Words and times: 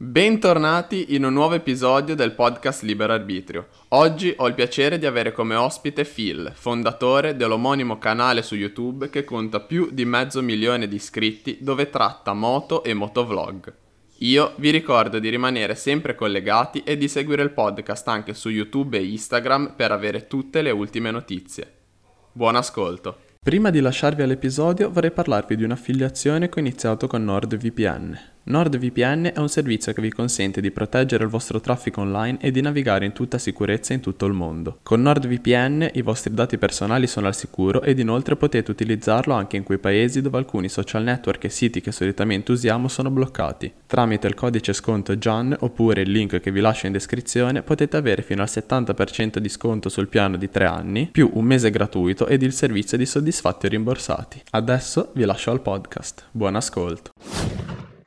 Bentornati 0.00 1.16
in 1.16 1.24
un 1.24 1.32
nuovo 1.32 1.54
episodio 1.54 2.14
del 2.14 2.30
podcast 2.30 2.84
Libero 2.84 3.14
Arbitrio. 3.14 3.66
Oggi 3.88 4.32
ho 4.36 4.46
il 4.46 4.54
piacere 4.54 4.96
di 4.96 5.06
avere 5.06 5.32
come 5.32 5.56
ospite 5.56 6.04
Phil, 6.04 6.52
fondatore 6.54 7.34
dell'omonimo 7.34 7.98
canale 7.98 8.42
su 8.42 8.54
YouTube 8.54 9.10
che 9.10 9.24
conta 9.24 9.58
più 9.58 9.88
di 9.90 10.04
mezzo 10.04 10.40
milione 10.40 10.86
di 10.86 10.94
iscritti 10.94 11.58
dove 11.60 11.90
tratta 11.90 12.32
moto 12.32 12.84
e 12.84 12.94
motovlog. 12.94 13.74
Io 14.18 14.52
vi 14.58 14.70
ricordo 14.70 15.18
di 15.18 15.30
rimanere 15.30 15.74
sempre 15.74 16.14
collegati 16.14 16.84
e 16.84 16.96
di 16.96 17.08
seguire 17.08 17.42
il 17.42 17.50
podcast 17.50 18.06
anche 18.06 18.34
su 18.34 18.50
YouTube 18.50 18.96
e 18.96 19.04
Instagram 19.04 19.74
per 19.74 19.90
avere 19.90 20.28
tutte 20.28 20.62
le 20.62 20.70
ultime 20.70 21.10
notizie. 21.10 21.72
Buon 22.30 22.54
ascolto! 22.54 23.22
Prima 23.42 23.70
di 23.70 23.80
lasciarvi 23.80 24.22
all'episodio 24.22 24.92
vorrei 24.92 25.10
parlarvi 25.10 25.56
di 25.56 25.64
un'affiliazione 25.64 26.48
che 26.48 26.58
ho 26.58 26.60
iniziato 26.60 27.08
con 27.08 27.24
NordVPN. 27.24 28.36
NordVPN 28.48 29.32
è 29.34 29.38
un 29.40 29.50
servizio 29.50 29.92
che 29.92 30.00
vi 30.00 30.10
consente 30.10 30.62
di 30.62 30.70
proteggere 30.70 31.22
il 31.22 31.28
vostro 31.28 31.60
traffico 31.60 32.00
online 32.00 32.38
e 32.40 32.50
di 32.50 32.62
navigare 32.62 33.04
in 33.04 33.12
tutta 33.12 33.36
sicurezza 33.36 33.92
in 33.92 34.00
tutto 34.00 34.24
il 34.24 34.32
mondo. 34.32 34.78
Con 34.82 35.02
NordVPN 35.02 35.90
i 35.92 36.00
vostri 36.00 36.32
dati 36.32 36.56
personali 36.56 37.06
sono 37.06 37.26
al 37.26 37.34
sicuro 37.34 37.82
ed 37.82 37.98
inoltre 37.98 38.36
potete 38.36 38.70
utilizzarlo 38.70 39.34
anche 39.34 39.58
in 39.58 39.64
quei 39.64 39.76
paesi 39.76 40.22
dove 40.22 40.38
alcuni 40.38 40.70
social 40.70 41.02
network 41.02 41.44
e 41.44 41.50
siti 41.50 41.82
che 41.82 41.92
solitamente 41.92 42.52
usiamo 42.52 42.88
sono 42.88 43.10
bloccati. 43.10 43.70
Tramite 43.86 44.26
il 44.26 44.34
codice 44.34 44.72
sconto 44.72 45.14
JAN 45.16 45.54
oppure 45.60 46.00
il 46.00 46.10
link 46.10 46.40
che 46.40 46.50
vi 46.50 46.60
lascio 46.60 46.86
in 46.86 46.92
descrizione 46.92 47.60
potete 47.60 47.98
avere 47.98 48.22
fino 48.22 48.40
al 48.40 48.48
70% 48.50 49.36
di 49.36 49.48
sconto 49.50 49.90
sul 49.90 50.08
piano 50.08 50.38
di 50.38 50.48
3 50.48 50.64
anni, 50.64 51.10
più 51.12 51.30
un 51.34 51.44
mese 51.44 51.70
gratuito 51.70 52.26
ed 52.26 52.40
il 52.40 52.54
servizio 52.54 52.96
di 52.96 53.04
soddisfatti 53.04 53.66
o 53.66 53.68
rimborsati. 53.68 54.40
Adesso 54.52 55.10
vi 55.12 55.24
lascio 55.24 55.50
al 55.50 55.60
podcast. 55.60 56.28
Buon 56.30 56.56
ascolto. 56.56 57.12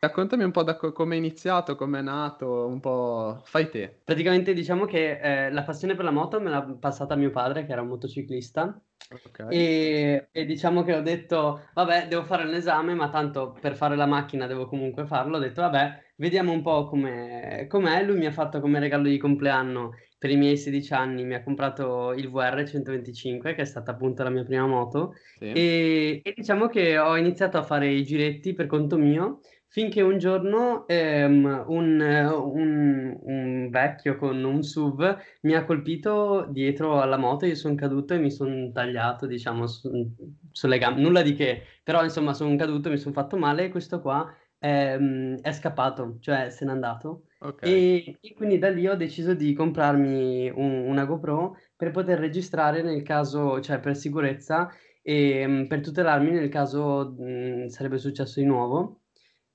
Raccontami 0.03 0.43
un 0.43 0.49
po' 0.49 0.63
da 0.63 0.77
co- 0.77 0.91
come 0.93 1.13
è 1.13 1.17
iniziato, 1.19 1.75
come 1.75 1.99
è 1.99 2.01
nato, 2.01 2.65
un 2.65 2.79
po' 2.79 3.39
fai 3.43 3.69
te. 3.69 4.01
Praticamente 4.03 4.51
diciamo 4.51 4.85
che 4.85 5.19
eh, 5.19 5.51
la 5.51 5.61
passione 5.61 5.93
per 5.93 6.03
la 6.05 6.09
moto 6.09 6.41
me 6.41 6.49
l'ha 6.49 6.63
passata 6.63 7.15
mio 7.15 7.29
padre, 7.29 7.67
che 7.67 7.71
era 7.71 7.81
un 7.83 7.89
motociclista, 7.89 8.81
Ok. 9.11 9.45
e, 9.49 10.29
e 10.31 10.45
diciamo 10.45 10.81
che 10.81 10.95
ho 10.95 11.01
detto, 11.01 11.61
vabbè, 11.75 12.07
devo 12.07 12.23
fare 12.23 12.45
l'esame, 12.47 12.95
ma 12.95 13.09
tanto 13.09 13.55
per 13.61 13.75
fare 13.75 13.95
la 13.95 14.07
macchina 14.07 14.47
devo 14.47 14.65
comunque 14.65 15.05
farlo. 15.05 15.37
Ho 15.37 15.39
detto, 15.39 15.61
vabbè, 15.61 16.13
vediamo 16.15 16.51
un 16.51 16.63
po' 16.63 16.85
com'è, 16.85 17.67
com'è. 17.67 18.03
Lui 18.03 18.17
mi 18.17 18.25
ha 18.25 18.31
fatto 18.31 18.59
come 18.59 18.79
regalo 18.79 19.03
di 19.03 19.19
compleanno 19.19 19.91
per 20.17 20.31
i 20.31 20.35
miei 20.35 20.57
16 20.57 20.93
anni, 20.93 21.25
mi 21.25 21.35
ha 21.35 21.43
comprato 21.43 22.13
il 22.13 22.27
VR 22.31 22.67
125, 22.67 23.53
che 23.53 23.61
è 23.61 23.65
stata 23.65 23.91
appunto 23.91 24.23
la 24.23 24.31
mia 24.31 24.43
prima 24.43 24.65
moto, 24.65 25.13
Sì. 25.37 25.51
e, 25.51 26.21
e 26.23 26.33
diciamo 26.35 26.67
che 26.69 26.97
ho 26.97 27.15
iniziato 27.17 27.59
a 27.59 27.63
fare 27.63 27.87
i 27.91 28.03
giretti 28.03 28.53
per 28.53 28.65
conto 28.65 28.97
mio. 28.97 29.41
Finché 29.73 30.01
un 30.01 30.17
giorno 30.17 30.85
ehm, 30.85 31.63
un, 31.67 32.01
un- 32.01 33.19
un 33.23 33.69
vecchio 33.69 34.17
con 34.17 34.43
un 34.43 34.61
SUV 34.63 35.17
mi 35.43 35.53
ha 35.55 35.63
colpito 35.63 36.45
dietro 36.49 36.99
alla 36.99 37.15
moto, 37.17 37.45
io 37.45 37.55
sono 37.55 37.75
caduto 37.75 38.13
e 38.13 38.17
mi 38.19 38.29
sono 38.31 38.69
tagliato, 38.73 39.25
diciamo, 39.27 39.67
su- 39.67 40.13
sulle 40.51 40.77
gambe, 40.77 40.99
nulla 41.01 41.21
di 41.21 41.33
che, 41.35 41.63
però 41.83 42.03
insomma 42.03 42.33
sono 42.33 42.53
caduto, 42.57 42.89
mi 42.89 42.97
sono 42.97 43.13
fatto 43.13 43.37
male 43.37 43.65
e 43.65 43.69
questo 43.69 44.01
qua 44.01 44.27
ehm, 44.59 45.39
è 45.39 45.51
scappato, 45.53 46.17
cioè 46.19 46.49
se 46.49 46.65
n'è 46.65 46.71
andato. 46.71 47.27
Ok. 47.39 47.61
E, 47.63 48.17
e 48.19 48.33
quindi 48.33 48.57
da 48.57 48.69
lì 48.69 48.87
ho 48.87 48.95
deciso 48.95 49.33
di 49.33 49.53
comprarmi 49.53 50.49
un- 50.49 50.83
una 50.87 51.05
GoPro 51.05 51.55
per 51.77 51.91
poter 51.91 52.19
registrare 52.19 52.81
nel 52.81 53.03
caso, 53.03 53.61
cioè 53.61 53.79
per 53.79 53.95
sicurezza 53.95 54.69
e 55.01 55.45
mm, 55.47 55.65
per 55.67 55.79
tutelarmi 55.81 56.31
nel 56.31 56.49
caso 56.49 57.15
mm, 57.19 57.67
sarebbe 57.67 57.97
successo 57.97 58.39
di 58.41 58.45
nuovo. 58.45 59.00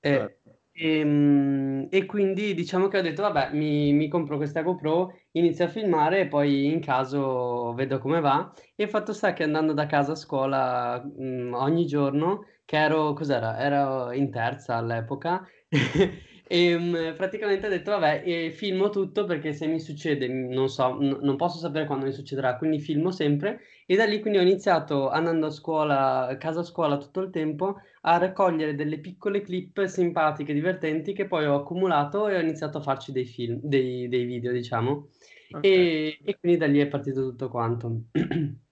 Eh, 0.07 0.19
Certo. 0.19 0.59
e, 0.73 1.05
mm, 1.05 1.85
e 1.91 2.05
quindi 2.07 2.55
diciamo 2.55 2.89
che 2.89 2.99
ho 2.99 3.03
detto, 3.03 3.23
vabbè, 3.23 3.53
mi, 3.55 3.93
mi 3.93 4.09
compro 4.09 4.37
questa 4.37 4.63
GoPro, 4.63 5.13
inizio 5.33 5.65
a 5.65 5.69
filmare 5.69 6.21
e 6.21 6.29
poi 6.29 6.67
in 6.67 6.81
caso 6.81 7.73
vedo 7.75 7.99
come 7.99 8.21
va. 8.21 8.53
E 8.75 8.85
il 8.85 8.89
fatto 8.91 9.13
sta 9.13 9.33
che 9.33 9.43
andando 9.43 9.73
da 9.73 9.87
casa 9.87 10.13
a 10.13 10.15
scuola 10.15 11.03
mm, 11.03 11.55
ogni 11.55 11.87
giorno, 11.87 12.45
che 12.65 12.77
ero, 12.77 13.13
cos'era? 13.15 13.59
Ero 13.59 14.13
in 14.13 14.31
terza 14.31 14.77
all'epoca, 14.77 15.47
e 16.49 16.79
mm, 16.79 17.15
praticamente 17.17 17.67
ho 17.67 17.71
detto, 17.71 17.91
vabbè, 17.93 18.23
eh, 18.25 18.51
filmo 18.53 18.89
tutto 18.91 19.25
perché 19.25 19.53
se 19.53 19.67
mi 19.67 19.81
succede, 19.81 20.29
non 20.29 20.69
so, 20.69 20.99
n- 21.01 21.19
non 21.23 21.37
posso 21.37 21.59
sapere 21.59 21.87
quando 21.87 22.05
mi 22.07 22.13
succederà, 22.13 22.57
quindi 22.57 22.79
filmo 22.81 23.11
sempre. 23.11 23.61
E 23.89 23.95
da 23.95 24.05
lì 24.05 24.21
quindi 24.21 24.39
ho 24.39 24.43
iniziato 24.43 25.09
andando 25.11 25.47
a 25.47 25.51
scuola, 25.51 26.27
a 26.27 26.37
casa 26.39 26.61
a 26.61 26.65
scuola 26.65 26.99
tutto 26.99 27.21
il 27.21 27.31
tempo 27.31 27.77
a 28.03 28.19
raccogliere 28.19 28.75
delle 28.75 28.99
piccole 28.99 29.43
clip 29.43 29.85
simpatiche, 29.85 30.53
divertenti 30.53 31.13
che 31.13 31.27
poi 31.27 31.47
ho 31.47 31.55
accumulato 31.55 32.27
e 32.29 32.37
ho 32.37 32.41
iniziato 32.41 32.79
a 32.79 32.83
farci 32.83 33.13
dei 33.13 33.25
film, 33.27 33.61
dei, 33.63 34.09
dei 34.09 34.25
video, 34.25 34.51
diciamo. 34.53 35.11
Ok. 35.53 35.65
E, 35.65 36.19
e 36.25 36.39
quindi 36.41 36.59
da 36.59 36.67
lì 36.67 36.81
è 36.81 36.89
partito 36.89 37.23
tutto 37.23 37.49
quanto. 37.49 38.03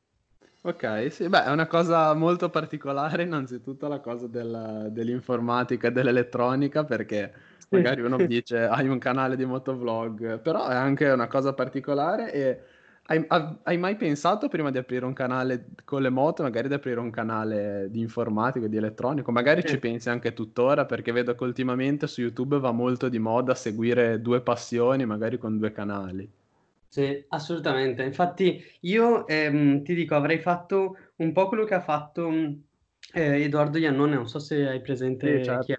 Ok, 0.66 1.08
sì, 1.12 1.28
beh, 1.28 1.44
è 1.44 1.50
una 1.50 1.66
cosa 1.66 2.14
molto 2.14 2.48
particolare, 2.48 3.22
innanzitutto 3.24 3.86
la 3.86 4.00
cosa 4.00 4.26
del- 4.26 4.88
dell'informatica 4.92 5.88
e 5.88 5.92
dell'elettronica, 5.92 6.84
perché 6.84 7.34
magari 7.69 8.00
uno 8.00 8.16
dice 8.24 8.60
hai 8.64 8.88
un 8.88 8.98
canale 8.98 9.36
di 9.36 9.44
motovlog, 9.44 10.41
però 10.41 10.66
è 10.69 10.74
anche 10.74 11.10
una 11.10 11.26
cosa 11.26 11.53
particolare 11.53 12.32
e 12.32 12.62
hai, 13.06 13.25
ha- 13.28 13.59
hai 13.65 13.76
mai 13.78 13.97
pensato 13.97 14.48
prima 14.48 14.70
di 14.70 14.78
aprire 14.78 15.04
un 15.04 15.12
canale 15.12 15.66
con 15.84 16.00
le 16.03 16.10
moto, 16.10 16.42
magari 16.42 16.69
di 16.69 16.75
aprire 16.75 17.00
un 17.00 17.10
canale 17.10 17.88
di 17.91 18.00
informatica, 18.00 18.66
di 18.66 18.76
elettronico? 18.76 19.31
Magari 19.32 19.65
ci 19.65 19.78
Sì. 19.78 19.78
pensi 19.78 20.09
anche 20.09 20.32
tuttora, 20.32 20.87
perché 20.87 21.12
vedo 21.12 21.34
che 21.34 21.44
ultimamente 21.44 22.06
su 22.06 22.20
YouTube 22.22 22.59
va 22.59 22.72
molto 22.72 23.09
di 23.09 23.19
moda 23.19 23.54
seguire 23.54 24.20
due 24.20 24.41
passioni, 24.42 25.04
magari 25.06 25.38
con 25.38 25.59
due 25.59 25.72
canali. 25.72 26.31
Sì, 26.88 27.25
assolutamente. 27.28 28.04
Infatti 28.04 28.62
io 28.82 29.26
ehm, 29.26 29.82
ti 29.82 29.94
dico, 29.94 30.15
avrei 30.15 30.38
fatto 30.38 30.97
un 31.16 31.32
po' 31.32 31.48
quello 31.48 31.65
che 31.65 31.75
ha 31.75 31.81
fatto 31.81 32.31
eh, 33.12 33.42
Edoardo 33.42 33.78
Iannone, 33.78 34.15
non 34.15 34.28
so 34.28 34.38
se 34.38 34.69
hai 34.69 34.81
Sì, 35.21 35.41
presente 35.41 35.41
certo. 35.42 35.59
chi 35.59 35.72
è. 35.72 35.76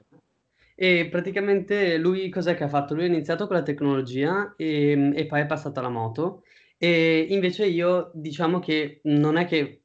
E 0.78 1.08
praticamente 1.10 1.98
lui 1.98 2.30
cos'è 2.30 2.56
che 2.56 2.66
ha 2.66 2.68
fatto? 2.68 2.94
Lui 2.96 3.06
ha 3.06 3.08
iniziato 3.08 3.48
con 3.48 3.56
la 3.56 3.64
tecnologia 3.64 4.54
e, 4.58 5.12
e 5.16 5.26
poi 5.26 5.42
è 5.42 5.46
passato 5.46 5.80
alla 5.80 5.90
moto. 5.90 6.44
E 6.78 7.28
invece 7.30 7.66
io 7.68 8.12
diciamo 8.14 8.60
che 8.60 9.00
non 9.04 9.38
è 9.38 9.46
che 9.46 9.84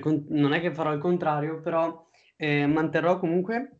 con- 0.00 0.26
non 0.28 0.52
è 0.52 0.60
che 0.60 0.72
farò 0.72 0.92
il 0.92 1.00
contrario, 1.00 1.60
però 1.60 2.06
eh, 2.36 2.66
manterrò 2.66 3.18
comunque 3.18 3.78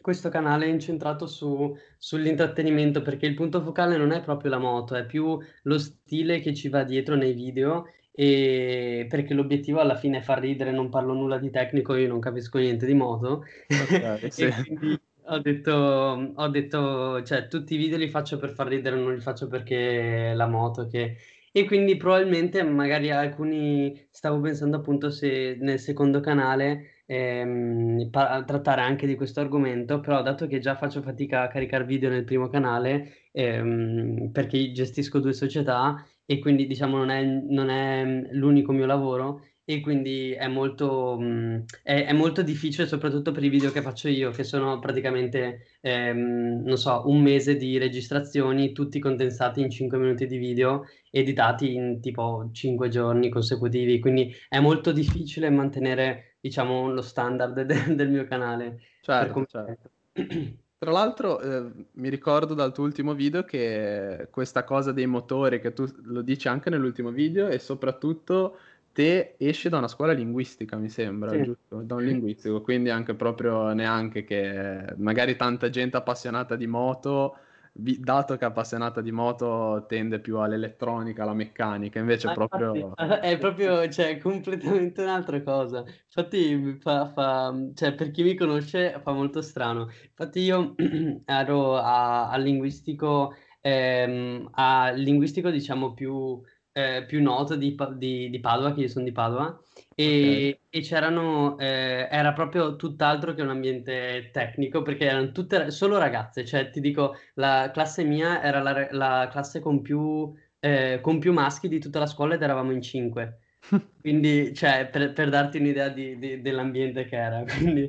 questo 0.00 0.28
canale 0.28 0.66
incentrato 0.68 1.26
su- 1.26 1.74
sull'intrattenimento, 1.96 3.02
perché 3.02 3.26
il 3.26 3.34
punto 3.34 3.62
focale 3.62 3.96
non 3.96 4.10
è 4.12 4.20
proprio 4.20 4.50
la 4.50 4.58
moto, 4.58 4.94
è 4.94 5.06
più 5.06 5.38
lo 5.62 5.78
stile 5.78 6.40
che 6.40 6.54
ci 6.54 6.68
va 6.68 6.84
dietro 6.84 7.14
nei 7.14 7.32
video. 7.32 7.86
E 8.14 9.06
perché 9.08 9.32
l'obiettivo 9.32 9.80
alla 9.80 9.96
fine 9.96 10.18
è 10.18 10.20
far 10.20 10.40
ridere, 10.40 10.70
non 10.70 10.90
parlo 10.90 11.14
nulla 11.14 11.38
di 11.38 11.50
tecnico, 11.50 11.94
io 11.94 12.08
non 12.08 12.20
capisco 12.20 12.58
niente 12.58 12.84
di 12.84 12.92
moto. 12.94 13.44
Ok, 13.74 14.26
sì. 14.30 14.42
E 14.44 14.54
quindi 14.54 15.00
ho 15.24 15.38
detto, 15.38 15.72
ho 15.72 16.48
detto, 16.48 17.22
cioè, 17.22 17.46
tutti 17.48 17.74
i 17.74 17.76
video 17.78 17.96
li 17.96 18.08
faccio 18.10 18.38
per 18.38 18.50
far 18.52 18.66
ridere, 18.68 18.96
non 18.96 19.14
li 19.14 19.20
faccio 19.20 19.46
perché 19.48 20.32
la 20.34 20.46
moto 20.46 20.86
che... 20.86 21.16
E 21.54 21.66
quindi 21.66 21.96
probabilmente 21.98 22.62
magari 22.62 23.10
alcuni, 23.10 23.94
stavo 24.10 24.40
pensando 24.40 24.78
appunto 24.78 25.10
se 25.10 25.56
nel 25.60 25.78
secondo 25.78 26.20
canale 26.20 27.02
ehm, 27.04 28.08
pa- 28.10 28.42
trattare 28.42 28.80
anche 28.80 29.06
di 29.06 29.14
questo 29.16 29.40
argomento, 29.40 30.00
però 30.00 30.22
dato 30.22 30.46
che 30.46 30.60
già 30.60 30.76
faccio 30.76 31.02
fatica 31.02 31.42
a 31.42 31.48
caricare 31.48 31.84
video 31.84 32.08
nel 32.08 32.24
primo 32.24 32.48
canale, 32.48 33.28
ehm, 33.32 34.30
perché 34.32 34.72
gestisco 34.72 35.18
due 35.20 35.34
società 35.34 36.02
e 36.24 36.38
quindi 36.38 36.66
diciamo 36.66 36.96
non 36.96 37.10
è, 37.10 37.22
non 37.22 37.68
è 37.68 38.02
l'unico 38.32 38.72
mio 38.72 38.86
lavoro, 38.86 39.42
e 39.74 39.80
quindi 39.80 40.32
è 40.32 40.48
molto, 40.48 41.18
mh, 41.18 41.64
è, 41.82 42.06
è 42.06 42.12
molto 42.12 42.42
difficile, 42.42 42.86
soprattutto 42.86 43.32
per 43.32 43.44
i 43.44 43.48
video 43.48 43.70
che 43.70 43.82
faccio 43.82 44.08
io, 44.08 44.30
che 44.30 44.44
sono 44.44 44.78
praticamente, 44.78 45.66
ehm, 45.80 46.62
non 46.64 46.76
so, 46.76 47.02
un 47.06 47.20
mese 47.20 47.56
di 47.56 47.78
registrazioni, 47.78 48.72
tutti 48.72 48.98
condensati 48.98 49.60
in 49.60 49.70
5 49.70 49.98
minuti 49.98 50.26
di 50.26 50.36
video, 50.38 50.86
editati 51.10 51.74
in 51.74 52.00
tipo 52.00 52.48
5 52.52 52.88
giorni 52.88 53.28
consecutivi. 53.28 54.00
Quindi 54.00 54.34
è 54.48 54.60
molto 54.60 54.92
difficile 54.92 55.50
mantenere, 55.50 56.36
diciamo, 56.40 56.90
lo 56.92 57.02
standard 57.02 57.60
de- 57.62 57.94
del 57.94 58.10
mio 58.10 58.24
canale 58.26 58.80
Certo, 59.02 59.44
certo. 59.46 59.90
Tra 60.78 60.90
l'altro, 60.90 61.40
eh, 61.40 61.70
mi 61.92 62.08
ricordo 62.08 62.54
dal 62.54 62.72
tuo 62.72 62.84
ultimo 62.84 63.14
video 63.14 63.44
che 63.44 64.28
questa 64.32 64.64
cosa 64.64 64.90
dei 64.90 65.06
motori, 65.06 65.60
che 65.60 65.72
tu 65.72 65.86
lo 66.04 66.22
dici 66.22 66.48
anche 66.48 66.70
nell'ultimo 66.70 67.10
video, 67.10 67.48
e 67.48 67.58
soprattutto 67.58 68.58
te 68.92 69.36
esci 69.38 69.68
da 69.68 69.78
una 69.78 69.88
scuola 69.88 70.12
linguistica, 70.12 70.76
mi 70.76 70.88
sembra, 70.88 71.38
Sì. 71.38 71.38
giusto? 71.40 71.82
Da 71.82 71.94
un 71.96 72.04
linguistico, 72.04 72.60
quindi 72.62 72.90
anche 72.90 73.14
proprio 73.14 73.72
neanche 73.72 74.24
che 74.24 74.94
magari 74.98 75.36
tanta 75.36 75.70
gente 75.70 75.96
appassionata 75.96 76.56
di 76.56 76.66
moto 76.66 77.36
vi- 77.74 77.98
dato 78.00 78.36
che 78.36 78.44
appassionata 78.44 79.00
di 79.00 79.10
moto, 79.12 79.84
tende 79.88 80.20
più 80.20 80.38
all'elettronica, 80.38 81.22
alla 81.22 81.34
meccanica, 81.34 81.98
invece 81.98 82.28
Ma 82.28 82.32
proprio... 82.32 82.92
infatti, 82.92 82.92
è 83.20 83.36
proprio, 83.38 83.88
cioè, 83.88 84.18
completamente 84.18 85.02
un'altra 85.02 85.42
cosa. 85.42 85.84
Infatti, 86.06 86.54
mi 86.54 86.74
fa, 86.78 87.08
fa- 87.12 87.52
cioè, 87.74 87.94
per 87.94 88.10
chi 88.12 88.22
mi 88.22 88.36
conosce 88.36 89.00
fa 89.02 89.12
molto 89.12 89.42
strano. 89.42 89.88
Infatti, 90.08 90.40
io 90.40 90.74
ero 91.24 91.76
a- 91.76 92.28
al 92.30 92.42
linguistico, 92.42 93.34
ehm, 93.60 94.50
al 94.52 94.98
linguistico, 95.00 95.50
diciamo, 95.50 95.94
più, 95.94 96.40
eh, 96.72 97.04
più 97.06 97.22
noto 97.22 97.56
di, 97.56 97.74
di- 97.96 98.30
di 98.30 98.40
Padova, 98.40 98.72
che 98.74 98.80
io 98.82 98.88
sono 98.88 99.04
di 99.04 99.12
Padova, 99.12 99.58
e, 99.94 100.60
e 100.68 100.80
c'erano, 100.80 101.58
eh, 101.58 102.08
era 102.10 102.32
proprio 102.32 102.76
tutt'altro 102.76 103.34
che 103.34 103.42
un 103.42 103.50
ambiente 103.50 104.30
tecnico, 104.32 104.82
perché 104.82 105.04
erano 105.06 105.32
tutte 105.32 105.70
solo 105.70 105.98
ragazze. 105.98 106.44
Cioè, 106.44 106.70
ti 106.70 106.80
dico, 106.80 107.14
la 107.34 107.70
classe 107.72 108.04
mia 108.04 108.42
era 108.42 108.60
la, 108.62 108.88
la 108.92 109.28
classe 109.30 109.60
con 109.60 109.82
più 109.82 110.32
eh, 110.60 111.00
con 111.02 111.18
più 111.18 111.32
maschi 111.32 111.68
di 111.68 111.78
tutta 111.80 111.98
la 111.98 112.06
scuola 112.06 112.34
ed 112.34 112.42
eravamo 112.42 112.72
in 112.72 112.82
cinque. 112.82 113.38
Quindi, 114.00 114.52
cioè, 114.54 114.88
per, 114.90 115.12
per 115.12 115.28
darti 115.28 115.58
un'idea 115.58 115.88
di- 115.88 116.18
di- 116.18 116.40
dell'ambiente 116.40 117.04
che 117.04 117.16
era. 117.16 117.44
Quindi, 117.46 117.88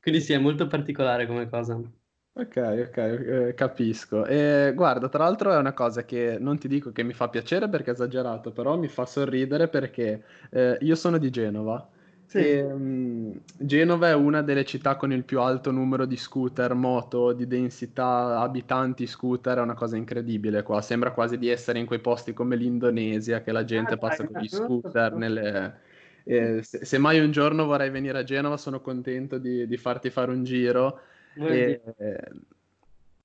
quindi 0.00 0.20
sì, 0.20 0.32
è 0.34 0.38
molto 0.38 0.66
particolare 0.66 1.26
come 1.26 1.48
cosa. 1.48 1.80
Ok, 2.36 2.56
ok, 2.88 2.96
eh, 2.96 3.54
capisco. 3.54 4.24
E 4.26 4.72
guarda, 4.74 5.08
tra 5.08 5.22
l'altro 5.22 5.52
è 5.52 5.56
una 5.56 5.72
cosa 5.72 6.04
che 6.04 6.36
non 6.40 6.58
ti 6.58 6.66
dico 6.66 6.90
che 6.90 7.04
mi 7.04 7.12
fa 7.12 7.28
piacere 7.28 7.68
perché 7.68 7.90
è 7.90 7.92
esagerato, 7.92 8.50
però 8.50 8.76
mi 8.76 8.88
fa 8.88 9.06
sorridere 9.06 9.68
perché 9.68 10.24
eh, 10.50 10.76
io 10.80 10.96
sono 10.96 11.18
di 11.18 11.30
Genova 11.30 11.88
Sì. 12.26 12.40
e 12.40 12.60
mm, 12.64 13.36
Genova 13.56 14.08
è 14.08 14.14
una 14.14 14.42
delle 14.42 14.64
città 14.64 14.96
con 14.96 15.12
il 15.12 15.22
più 15.24 15.40
alto 15.40 15.70
numero 15.70 16.06
di 16.06 16.16
scooter, 16.16 16.74
moto, 16.74 17.32
di 17.32 17.46
densità 17.46 18.40
abitanti 18.40 19.06
scooter, 19.06 19.58
è 19.58 19.60
una 19.60 19.74
cosa 19.74 19.96
incredibile 19.96 20.64
qua. 20.64 20.82
Sembra 20.82 21.12
quasi 21.12 21.38
di 21.38 21.48
essere 21.48 21.78
in 21.78 21.86
quei 21.86 22.00
posti 22.00 22.32
come 22.32 22.56
l'Indonesia, 22.56 23.42
che 23.42 23.52
la 23.52 23.62
Ah, 23.76 23.92
gente 23.92 23.96
dai, 24.04 24.18
passa 24.18 24.24
con 24.24 24.34
gli 24.36 24.48
scooter 24.48 25.14
sapevo. 25.14 25.14
nelle... 25.14 25.80
eh, 26.24 26.62
se, 26.62 26.84
se 26.84 26.98
mai 26.98 27.20
un 27.20 27.30
giorno 27.30 27.64
vorrai 27.66 27.90
venire 27.90 28.18
a 28.18 28.24
Genova, 28.24 28.56
sono 28.56 28.80
contento 28.80 29.38
di 29.38 29.66
di 29.66 29.76
farti 29.76 30.10
fare 30.10 30.30
un 30.32 30.42
giro. 30.44 31.00
E- 31.34 31.80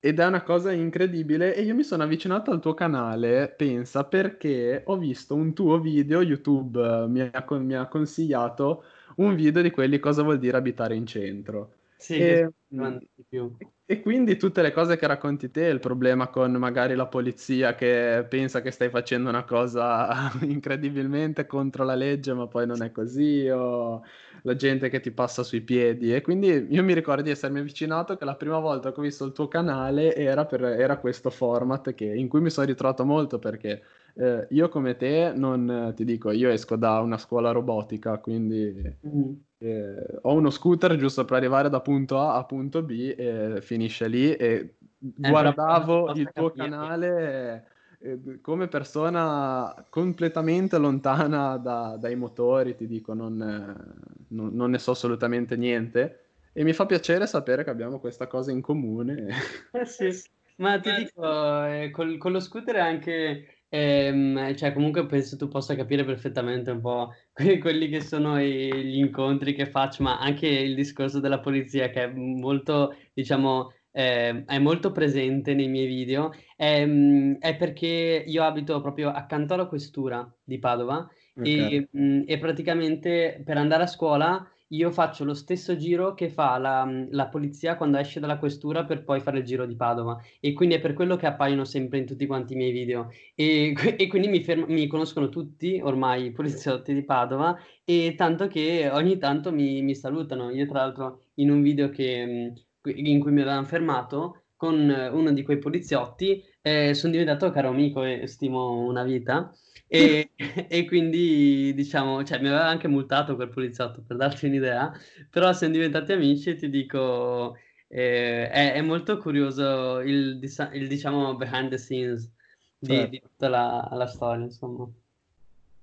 ed 0.02 0.18
è 0.18 0.26
una 0.26 0.42
cosa 0.42 0.72
incredibile 0.72 1.54
e 1.54 1.62
io 1.62 1.74
mi 1.74 1.82
sono 1.82 2.02
avvicinato 2.04 2.50
al 2.50 2.60
tuo 2.60 2.72
canale, 2.72 3.52
pensa, 3.54 4.04
perché 4.04 4.82
ho 4.86 4.96
visto 4.96 5.34
un 5.34 5.52
tuo 5.52 5.78
video, 5.78 6.22
YouTube 6.22 6.80
eh, 6.80 7.06
mi 7.06 7.20
ha, 7.20 7.46
mi 7.58 7.74
ha 7.74 7.86
consigliato 7.86 8.82
un 9.16 9.34
video 9.34 9.60
di 9.60 9.70
quelli 9.70 9.98
cosa 9.98 10.22
vuol 10.22 10.38
dire 10.38 10.56
abitare 10.56 10.94
in 10.94 11.04
centro. 11.06 11.74
Sì, 11.96 12.16
E, 12.16 12.50
di 12.68 13.24
più. 13.28 13.54
E 13.92 14.00
quindi 14.02 14.36
tutte 14.36 14.62
le 14.62 14.70
cose 14.70 14.96
che 14.96 15.04
racconti 15.08 15.50
te, 15.50 15.64
il 15.66 15.80
problema 15.80 16.28
con 16.28 16.52
magari 16.52 16.94
la 16.94 17.06
polizia 17.08 17.74
che 17.74 18.24
pensa 18.28 18.62
che 18.62 18.70
stai 18.70 18.88
facendo 18.88 19.28
una 19.28 19.42
cosa 19.42 20.30
incredibilmente 20.42 21.44
contro 21.46 21.82
la 21.82 21.96
legge, 21.96 22.32
ma 22.32 22.46
poi 22.46 22.66
non 22.68 22.82
è 22.82 22.92
così, 22.92 23.48
o 23.48 24.00
la 24.42 24.54
gente 24.54 24.88
che 24.90 25.00
ti 25.00 25.10
passa 25.10 25.42
sui 25.42 25.62
piedi. 25.62 26.14
E 26.14 26.20
quindi 26.20 26.68
io 26.70 26.84
mi 26.84 26.94
ricordo 26.94 27.22
di 27.22 27.30
essermi 27.30 27.58
avvicinato 27.58 28.16
che 28.16 28.24
la 28.24 28.36
prima 28.36 28.60
volta 28.60 28.92
che 28.92 29.00
ho 29.00 29.02
visto 29.02 29.24
il 29.24 29.32
tuo 29.32 29.48
canale 29.48 30.14
era, 30.14 30.46
per- 30.46 30.62
era 30.62 30.98
questo 30.98 31.30
format 31.30 31.92
che- 31.92 32.04
in 32.14 32.28
cui 32.28 32.40
mi 32.40 32.50
sono 32.50 32.66
ritrovato 32.66 33.04
molto 33.04 33.40
perché 33.40 33.82
eh, 34.14 34.46
io 34.50 34.68
come 34.68 34.96
te 34.96 35.32
non 35.34 35.92
ti 35.96 36.04
dico, 36.04 36.30
io 36.30 36.48
esco 36.48 36.76
da 36.76 37.00
una 37.00 37.18
scuola 37.18 37.50
robotica, 37.50 38.18
quindi 38.18 38.98
Mhm. 39.02 39.44
Eh, 39.60 40.18
ho 40.22 40.32
uno 40.34 40.50
scooter 40.50 40.96
giusto 40.96 41.24
per 41.24 41.36
arrivare 41.36 41.68
da 41.68 41.80
punto 41.80 42.18
A 42.18 42.36
a 42.36 42.44
punto 42.44 42.82
B 42.82 43.14
e 43.16 43.58
finisce 43.62 44.08
lì 44.08 44.34
e 44.34 44.76
guardavo 44.98 46.10
il 46.12 46.30
tuo 46.32 46.50
capire. 46.50 46.68
canale 46.68 47.68
eh, 48.00 48.40
come 48.40 48.68
persona 48.68 49.86
completamente 49.90 50.78
lontana 50.78 51.56
da- 51.58 51.96
dai 51.98 52.16
motori, 52.16 52.74
ti 52.74 52.86
dico, 52.86 53.12
non, 53.14 53.40
eh, 53.42 54.24
non- 54.28 54.54
non 54.54 54.70
ne 54.70 54.78
so 54.78 54.92
assolutamente 54.92 55.56
niente 55.56 56.24
e 56.52 56.64
mi 56.64 56.72
fa 56.72 56.86
piacere 56.86 57.26
sapere 57.26 57.62
che 57.64 57.70
abbiamo 57.70 58.00
questa 58.00 58.26
cosa 58.26 58.50
in 58.52 58.60
comune. 58.62 59.28
Eh 59.72 59.84
sì, 59.86 60.10
ma 60.56 60.80
ti 60.80 60.92
dico, 60.92 61.22
eh, 61.64 61.90
col- 61.92 62.18
con 62.18 62.32
lo 62.32 62.40
scooter 62.40 62.74
è 62.76 62.80
anche, 62.80 63.59
ehm, 63.70 64.54
cioè 64.56 64.72
comunque 64.72 65.06
penso 65.06 65.36
tu 65.36 65.48
possa 65.48 65.74
capire 65.76 66.04
perfettamente 66.04 66.70
un 66.70 66.80
po' 66.80 67.12
que- 67.32 67.58
quelli 67.58 67.88
che 67.88 68.00
sono 68.02 68.40
i- 68.40 68.84
gli 68.84 68.98
incontri 68.98 69.54
che 69.54 69.66
faccio, 69.66 70.02
ma 70.02 70.18
anche 70.18 70.46
il 70.48 70.74
discorso 70.74 71.20
della 71.20 71.40
polizia 71.40 71.88
che 71.90 72.04
è 72.04 72.12
molto, 72.12 72.94
diciamo, 73.14 73.72
ehm, 73.92 74.44
è 74.46 74.58
molto 74.58 74.92
presente 74.92 75.54
nei 75.54 75.68
miei 75.68 75.86
video, 75.86 76.32
ehm, 76.56 77.38
è 77.38 77.56
perché 77.56 78.24
io 78.26 78.42
abito 78.44 78.80
proprio 78.80 79.10
accanto 79.10 79.54
alla 79.54 79.66
questura 79.66 80.30
di 80.44 80.58
Padova 80.58 81.08
Ok. 81.36 81.58
e, 81.58 81.88
mm, 81.96 82.22
e 82.26 82.38
praticamente 82.38 83.42
per 83.44 83.56
andare 83.56 83.84
a 83.84 83.86
scuola 83.86 84.46
io 84.72 84.90
faccio 84.90 85.24
lo 85.24 85.34
stesso 85.34 85.76
giro 85.76 86.14
che 86.14 86.28
fa 86.28 86.56
la, 86.58 86.88
la 87.10 87.26
polizia 87.28 87.76
quando 87.76 87.98
esce 87.98 88.20
dalla 88.20 88.38
questura 88.38 88.84
per 88.84 89.02
poi 89.02 89.20
fare 89.20 89.38
il 89.38 89.44
giro 89.44 89.66
di 89.66 89.74
Padova. 89.74 90.20
E 90.38 90.52
quindi 90.52 90.76
è 90.76 90.80
per 90.80 90.92
quello 90.92 91.16
che 91.16 91.26
appaiono 91.26 91.64
sempre 91.64 91.98
in 91.98 92.06
tutti 92.06 92.26
quanti 92.26 92.52
i 92.52 92.56
miei 92.56 92.70
video. 92.70 93.10
E, 93.34 93.74
e 93.98 94.06
quindi 94.06 94.28
mi, 94.28 94.42
ferm- 94.42 94.70
mi 94.70 94.86
conoscono 94.86 95.28
tutti 95.28 95.80
ormai 95.82 96.26
i 96.26 96.32
poliziotti 96.32 96.94
di 96.94 97.04
Padova 97.04 97.56
e 97.84 98.14
tanto 98.16 98.46
che 98.46 98.88
ogni 98.92 99.18
tanto 99.18 99.52
mi, 99.52 99.82
mi 99.82 99.94
salutano. 99.94 100.50
Io 100.50 100.66
tra 100.66 100.80
l'altro 100.80 101.22
in 101.34 101.50
un 101.50 101.62
video 101.62 101.88
che, 101.90 102.54
mh, 102.82 102.90
in 102.94 103.20
cui 103.20 103.32
mi 103.32 103.40
avevano 103.40 103.64
fermato 103.66 104.42
con 104.60 104.90
eh, 104.90 105.08
uno 105.08 105.32
di 105.32 105.42
quei 105.42 105.58
poliziotti 105.58 106.44
eh, 106.60 106.92
sono 106.92 107.12
diventato 107.12 107.50
caro 107.50 107.68
amico 107.70 108.04
e 108.04 108.26
stimo 108.26 108.84
una 108.84 109.02
vita. 109.04 109.50
E, 109.86 110.32
e 110.68 110.84
quindi 110.86 111.72
diciamo, 111.74 112.22
cioè 112.24 112.38
mi 112.40 112.48
aveva 112.48 112.66
anche 112.68 112.86
multato 112.88 113.36
quel 113.36 113.48
poliziotto 113.48 114.02
per 114.06 114.16
darti 114.18 114.44
un'idea, 114.46 114.92
però 115.30 115.52
siamo 115.54 115.72
diventati 115.72 116.12
amici 116.12 116.50
e 116.50 116.56
ti 116.56 116.68
dico, 116.68 117.56
eh, 117.88 118.48
è, 118.50 118.74
è 118.74 118.82
molto 118.82 119.16
curioso 119.18 120.00
il, 120.00 120.38
il, 120.72 120.88
diciamo 120.88 121.36
behind 121.36 121.70
the 121.70 121.78
scenes 121.78 122.30
di, 122.78 123.08
Certo. 123.08 123.08
di 123.08 123.20
tutta 123.20 123.48
la, 123.48 123.88
la 123.92 124.06
storia, 124.06 124.44
insomma. 124.44 124.86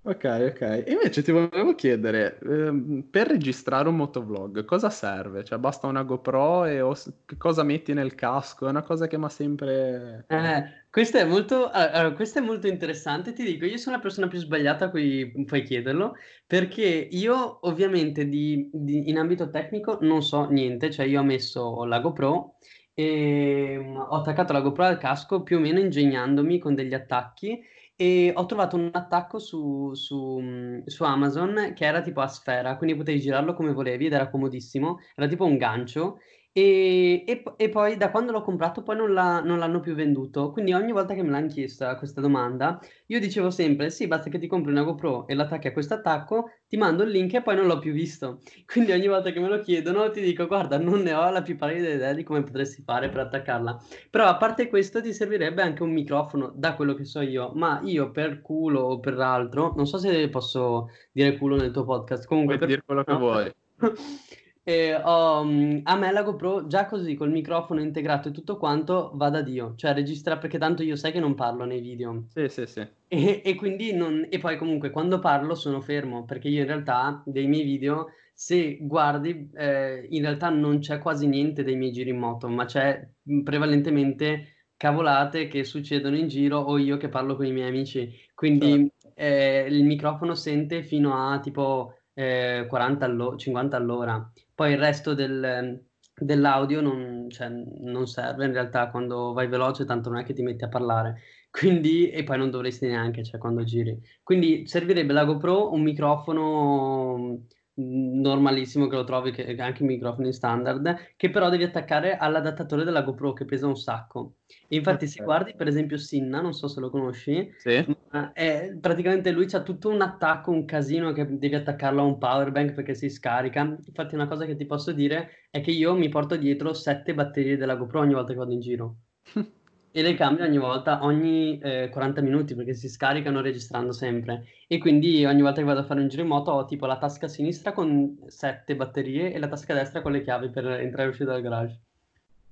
Ok, 0.09 0.23
ok. 0.53 0.83
Invece 0.87 1.21
ti 1.21 1.31
volevo 1.33 1.75
chiedere, 1.75 2.39
ehm, 2.39 3.09
per 3.11 3.27
registrare 3.27 3.89
un 3.89 3.97
motovlog 3.97 4.63
cosa 4.63 4.89
serve? 4.89 5.43
Cioè 5.43 5.59
basta 5.59 5.87
una 5.87 6.03
GoPro 6.03 6.63
e 6.63 6.79
o 6.79 6.93
s- 6.93 7.13
che 7.25 7.35
cosa 7.35 7.63
metti 7.63 7.91
nel 7.93 8.15
casco? 8.15 8.67
È 8.67 8.69
una 8.69 8.83
cosa 8.83 9.05
che 9.07 9.17
mi 9.17 9.25
ha 9.25 9.29
sempre... 9.29 10.25
Eh, 10.29 10.87
questo 10.89 11.17
è 11.17 11.23
molto, 11.23 11.69
allora, 11.69 12.11
questo 12.13 12.39
è 12.39 12.41
molto 12.41 12.67
interessante, 12.67 13.31
ti 13.31 13.45
dico, 13.45 13.63
io 13.65 13.77
sono 13.77 13.95
la 13.95 14.01
persona 14.01 14.27
più 14.27 14.37
sbagliata 14.39 14.85
a 14.85 14.89
cui 14.89 15.31
puoi 15.45 15.63
chiederlo, 15.63 16.15
perché 16.45 16.83
io 16.83 17.65
ovviamente 17.65 18.27
di, 18.27 18.69
di- 18.73 19.07
in 19.09 19.17
ambito 19.17 19.49
tecnico 19.49 19.99
non 20.01 20.21
so 20.21 20.49
niente, 20.49 20.91
cioè 20.91 21.05
io 21.05 21.21
ho 21.21 21.23
messo 21.23 21.85
la 21.85 21.99
GoPro 22.01 22.57
e 22.93 23.77
mm, 23.79 23.95
ho 23.95 24.15
attaccato 24.17 24.51
la 24.51 24.59
GoPro 24.59 24.83
al 24.83 24.97
casco 24.97 25.43
più 25.43 25.57
o 25.57 25.59
meno 25.61 25.79
ingegnandomi 25.79 26.59
con 26.59 26.75
degli 26.75 26.93
attacchi 26.93 27.61
e 27.97 28.31
ho 28.35 28.45
trovato 28.45 28.75
un 28.75 28.91
attacco 28.93 29.39
su, 29.39 29.93
su, 29.95 30.39
mm, 30.41 30.85
su 30.85 31.03
Amazon 31.03 31.73
che 31.75 31.85
era 31.85 32.01
tipo 32.01 32.21
a 32.21 32.27
sfera, 32.27 32.77
quindi 32.77 32.95
potevi 32.95 33.19
girarlo 33.19 33.53
come 33.53 33.73
volevi 33.73 34.05
ed 34.05 34.13
era 34.13 34.29
comodissimo, 34.29 34.99
era 35.15 35.27
tipo 35.27 35.45
un 35.45 35.57
gancio 35.57 36.19
e, 36.57 37.23
e 37.27 37.43
e 37.55 37.69
poi 37.69 37.97
da 37.97 38.09
quando 38.09 38.31
l'ho 38.31 38.41
comprato 38.41 38.81
poi 38.81 38.95
non 38.95 39.13
l'ha- 39.13 39.41
non 39.41 39.59
l'hanno 39.59 39.79
più 39.79 39.93
venduto. 39.93 40.51
Quindi 40.51 40.73
ogni 40.73 40.91
volta 40.91 41.13
che 41.13 41.21
me 41.21 41.29
l'hanno 41.29 41.47
chiesta 41.49 41.95
questa 41.97 42.19
domanda, 42.19 42.79
io 43.07 43.19
dicevo 43.19 43.51
sempre: 43.51 43.91
sì, 43.91 44.07
basta 44.07 44.29
che 44.31 44.39
ti 44.39 44.47
compri 44.47 44.71
una 44.71 44.81
GoPro 44.81 45.27
e 45.27 45.35
l'attacchi 45.35 45.67
a 45.67 45.71
questo 45.71 45.93
attacco, 45.93 46.49
ti 46.67 46.75
mando 46.75 47.03
il 47.03 47.11
link 47.11 47.31
e 47.35 47.43
poi 47.43 47.55
non 47.55 47.67
l'ho 47.67 47.77
più 47.77 47.91
visto. 47.93 48.41
Quindi 48.65 48.91
ogni 48.91 49.07
volta 49.07 49.29
che 49.31 49.39
me 49.39 49.47
lo 49.49 49.59
chiedono 49.59 50.09
ti 50.09 50.19
dico: 50.19 50.47
guarda, 50.47 50.79
non 50.79 51.01
ne 51.03 51.13
ho 51.13 51.29
la 51.29 51.43
più 51.43 51.55
pallida 51.55 51.89
idea 51.89 52.13
di 52.13 52.23
come 52.23 52.41
potresti 52.41 52.81
fare 52.81 53.09
per 53.09 53.19
attaccarla. 53.19 53.79
Però 54.09 54.25
a 54.25 54.37
parte 54.37 54.67
questo 54.67 54.99
ti 54.99 55.13
servirebbe 55.13 55.61
anche 55.61 55.83
un 55.83 55.91
microfono, 55.91 56.51
da 56.55 56.73
quello 56.75 56.95
che 56.95 57.05
so 57.05 57.21
io. 57.21 57.51
Ma 57.53 57.81
io 57.83 58.09
per 58.09 58.41
culo 58.41 58.79
o 58.81 58.99
per 58.99 59.19
altro, 59.19 59.73
non 59.75 59.85
so 59.85 59.97
se 59.99 60.27
posso 60.29 60.89
dire 61.11 61.37
culo 61.37 61.55
nel 61.55 61.69
tuo 61.71 61.83
podcast. 61.83 62.25
Comunque 62.25 62.57
Puoi 62.57 62.67
per 62.67 62.67
dire 62.67 62.83
quello 62.83 63.03
che 63.03 63.11
no. 63.11 63.19
vuoi. 63.19 63.51
E 64.67 64.93
ho, 65.01 65.45
mm, 65.45 65.79
a 65.83 65.95
me 65.95 66.11
la 66.11 66.23
GoPro 66.23 66.67
già 66.67 66.87
così 66.87 67.15
col 67.15 67.31
microfono 67.31 67.79
integrato 67.79 68.27
e 68.27 68.31
tutto 68.31 68.57
quanto 68.57 69.11
va 69.13 69.29
da 69.29 69.41
Dio, 69.41 69.75
cioè 69.77 69.93
registra 69.93 70.37
perché 70.37 70.57
tanto 70.57 70.83
io 70.83 70.97
sai 70.97 71.13
che 71.13 71.21
non 71.21 71.35
parlo 71.35 71.63
nei 71.63 71.79
video. 71.79 72.25
Sì, 72.33 72.49
sì, 72.49 72.65
sì. 72.65 72.85
e, 73.07 73.41
e 73.45 73.55
quindi 73.55 73.93
non, 73.93 74.27
e 74.29 74.37
poi 74.39 74.57
comunque 74.57 74.89
quando 74.89 75.19
parlo 75.19 75.55
sono 75.55 75.79
fermo 75.79 76.25
perché 76.25 76.49
io 76.49 76.59
in 76.59 76.67
realtà 76.67 77.23
dei 77.25 77.47
miei 77.47 77.63
video 77.63 78.07
se 78.33 78.77
guardi 78.81 79.49
eh, 79.55 80.05
in 80.09 80.21
realtà 80.21 80.49
non 80.49 80.79
c'è 80.79 80.99
quasi 80.99 81.27
niente 81.27 81.63
dei 81.63 81.77
miei 81.77 81.93
giri 81.93 82.09
in 82.09 82.17
moto 82.17 82.49
ma 82.49 82.65
c'è 82.65 83.07
prevalentemente 83.43 84.65
cavolate 84.75 85.47
che 85.47 85.63
succedono 85.63 86.17
in 86.17 86.27
giro 86.27 86.59
o 86.59 86.77
io 86.77 86.97
che 86.97 87.07
parlo 87.07 87.37
con 87.37 87.45
i 87.45 87.53
miei 87.53 87.69
amici. 87.69 88.11
Quindi 88.35 88.91
eh, 89.15 89.65
il 89.69 89.85
microfono 89.85 90.35
sente 90.35 90.83
fino 90.83 91.15
a 91.15 91.39
tipo 91.39 91.93
eh, 92.13 92.65
40 92.67 93.05
allo- 93.05 93.37
50 93.37 93.77
all'ora 93.77 94.29
poi 94.57 94.71
il 94.71 94.79
resto 94.79 95.13
del, 95.13 95.85
dell'audio 96.15 96.81
non, 96.81 97.29
cioè, 97.29 97.47
non 97.47 98.07
serve 98.07 98.45
in 98.45 98.53
realtà 98.53 98.89
quando 98.89 99.31
vai 99.31 99.47
veloce, 99.47 99.85
tanto 99.85 100.09
non 100.09 100.17
è 100.17 100.23
che 100.23 100.33
ti 100.33 100.41
metti 100.41 100.63
a 100.63 100.67
parlare. 100.67 101.21
Quindi, 101.51 102.09
e 102.09 102.23
poi 102.23 102.39
non 102.39 102.49
dovresti 102.49 102.87
neanche, 102.87 103.23
cioè, 103.23 103.39
quando 103.39 103.63
giri. 103.63 103.95
Quindi 104.23 104.65
servirebbe 104.65 105.13
la 105.13 105.25
GoPro, 105.25 105.71
un 105.73 105.83
microfono 105.83 107.45
normalissimo 107.79 108.87
che 108.87 108.95
lo 108.95 109.03
trovi 109.03 109.31
che, 109.31 109.55
anche 109.57 109.83
i 109.83 109.85
microfoni 109.85 110.33
standard 110.33 111.13
che 111.15 111.29
però 111.29 111.49
devi 111.49 111.63
attaccare 111.63 112.17
all'adattatore 112.17 112.83
della 112.83 113.03
GoPro 113.03 113.33
che 113.33 113.45
pesa 113.45 113.67
un 113.67 113.75
sacco 113.75 114.37
e 114.67 114.75
infatti 114.77 115.05
okay. 115.05 115.07
se 115.07 115.23
guardi 115.23 115.53
per 115.55 115.67
esempio 115.67 115.97
Sinna 115.97 116.41
non 116.41 116.53
so 116.53 116.67
se 116.67 116.79
lo 116.79 116.89
conosci 116.89 117.53
sì. 117.57 117.85
è, 118.33 118.75
praticamente 118.81 119.29
lui 119.31 119.45
c'ha 119.45 119.61
tutto 119.61 119.89
un 119.89 120.01
attacco 120.01 120.49
un 120.49 120.65
casino 120.65 121.13
che 121.13 121.27
devi 121.37 121.53
attaccarlo 121.53 122.01
a 122.01 122.05
un 122.05 122.17
power 122.17 122.51
bank 122.51 122.73
perché 122.73 122.95
si 122.95 123.09
scarica 123.09 123.61
infatti 123.61 124.15
una 124.15 124.27
cosa 124.27 124.45
che 124.45 124.55
ti 124.55 124.65
posso 124.65 124.91
dire 124.91 125.47
è 125.51 125.61
che 125.61 125.71
io 125.71 125.93
mi 125.93 126.09
porto 126.09 126.35
dietro 126.35 126.73
sette 126.73 127.13
batterie 127.13 127.57
della 127.57 127.75
GoPro 127.75 127.99
ogni 127.99 128.13
volta 128.13 128.31
che 128.31 128.39
vado 128.39 128.53
in 128.53 128.59
giro 128.59 128.95
e 129.97 130.03
le 130.03 130.13
cambio 130.13 130.45
ogni 130.45 130.59
volta, 130.59 131.03
ogni 131.03 131.57
eh, 131.57 131.89
40 131.91 132.21
minuti 132.21 132.53
perché 132.53 132.75
si 132.75 132.87
scaricano 132.87 133.41
registrando 133.41 133.91
sempre 133.91 134.45
e 134.67 134.77
quindi 134.77 135.25
ogni 135.25 135.41
volta 135.41 135.59
che 135.59 135.65
vado 135.65 135.79
a 135.79 135.85
fare 135.85 136.01
un 136.01 136.07
giro 136.07 136.21
in 136.21 136.27
moto 136.27 136.51
ho 136.51 136.65
tipo 136.65 136.85
la 136.85 136.99
tasca 136.99 137.27
sinistra 137.27 137.71
con 137.71 138.15
7 138.27 138.75
batterie 138.75 139.33
e 139.33 139.39
la 139.39 139.47
tasca 139.47 139.73
destra 139.73 140.03
con 140.03 140.11
le 140.11 140.21
chiavi 140.21 140.51
per 140.51 140.67
entrare 140.67 141.05
e 141.05 141.09
uscire 141.09 141.31
dal 141.31 141.41
garage. 141.41 141.79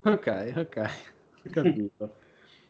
Ok, 0.02 0.54
ok, 0.56 0.90
capito. 1.52 2.14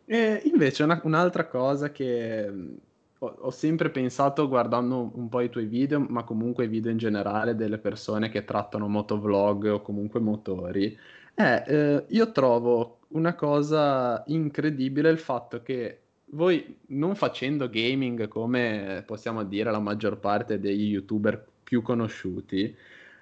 e 0.04 0.42
invece 0.44 0.82
una, 0.82 1.00
un'altra 1.04 1.46
cosa 1.46 1.90
che 1.90 2.46
mm, 2.46 2.74
ho, 3.20 3.34
ho, 3.38 3.50
sempre 3.50 3.88
pensato 3.88 4.46
guardando 4.46 5.10
un 5.14 5.30
po' 5.30 5.40
i 5.40 5.48
tuoi 5.48 5.64
video, 5.64 6.00
ma 6.00 6.22
comunque 6.22 6.66
i 6.66 6.68
video 6.68 6.90
in 6.90 6.98
generale 6.98 7.54
delle 7.54 7.78
persone 7.78 8.28
che 8.28 8.44
trattano 8.44 8.88
motovlog 8.88 9.72
o 9.72 9.80
comunque 9.80 10.20
motori, 10.20 10.94
è 11.32 11.64
eh, 11.66 12.04
io 12.08 12.30
trovo 12.30 12.96
una 13.16 13.34
cosa 13.34 14.22
incredibile 14.26 15.10
il 15.10 15.18
fatto 15.18 15.62
che 15.62 16.00
voi 16.30 16.78
non 16.88 17.14
facendo 17.14 17.68
gaming 17.70 18.28
come 18.28 19.02
possiamo 19.06 19.44
dire 19.44 19.70
la 19.70 19.78
maggior 19.78 20.18
parte 20.18 20.60
degli 20.60 20.90
youtuber 20.90 21.44
più 21.62 21.82
conosciuti, 21.82 22.74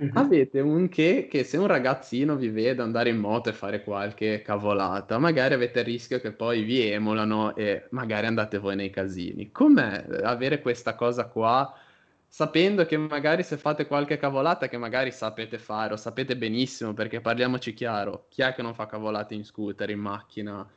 mm-hmm. 0.03 0.17
avete 0.17 0.61
un 0.61 0.89
che 0.89 1.29
che 1.31 1.45
se 1.45 1.57
un 1.57 1.67
ragazzino 1.67 2.37
vi 2.37 2.49
vede 2.49 2.83
andare 2.83 3.11
in 3.11 3.19
moto 3.19 3.51
e 3.51 3.53
fare 3.53 3.85
qualche 3.85 4.43
cavolata, 4.43 5.19
magari 5.19 5.55
avete 5.55 5.81
il 5.81 5.87
rischio 5.87 6.21
che 6.21 6.33
poi 6.33 6.63
vi 6.63 6.91
emulano 6.91 7.55
e 7.55 7.87
magari 7.91 8.27
andate 8.27 8.59
voi 8.59 8.77
nei 8.77 8.91
casini. 8.91 9.53
Com'è 9.53 10.07
avere 10.23 10.61
questa 10.61 10.95
cosa 10.95 11.27
qua? 11.27 11.73
Sapendo 12.35 12.85
che 12.85 12.97
magari 12.97 13.45
se 13.45 13.57
fate 13.57 13.87
qualche 13.87 14.17
cavolata 14.17 14.67
che 14.67 14.77
magari 14.77 15.13
sapete 15.13 15.57
fare 15.57 15.93
o 15.93 15.97
sapete 15.97 16.37
benissimo, 16.37 16.93
perché 16.93 17.21
parliamoci 17.21 17.73
chiaro, 17.75 18.27
chi 18.29 18.43
è 18.43 18.53
che 18.55 18.61
non 18.61 18.75
fa 18.75 18.87
cavolate 18.87 19.35
in 19.35 19.45
scooter, 19.45 19.89
in 19.91 20.01
macchina? 20.01 20.69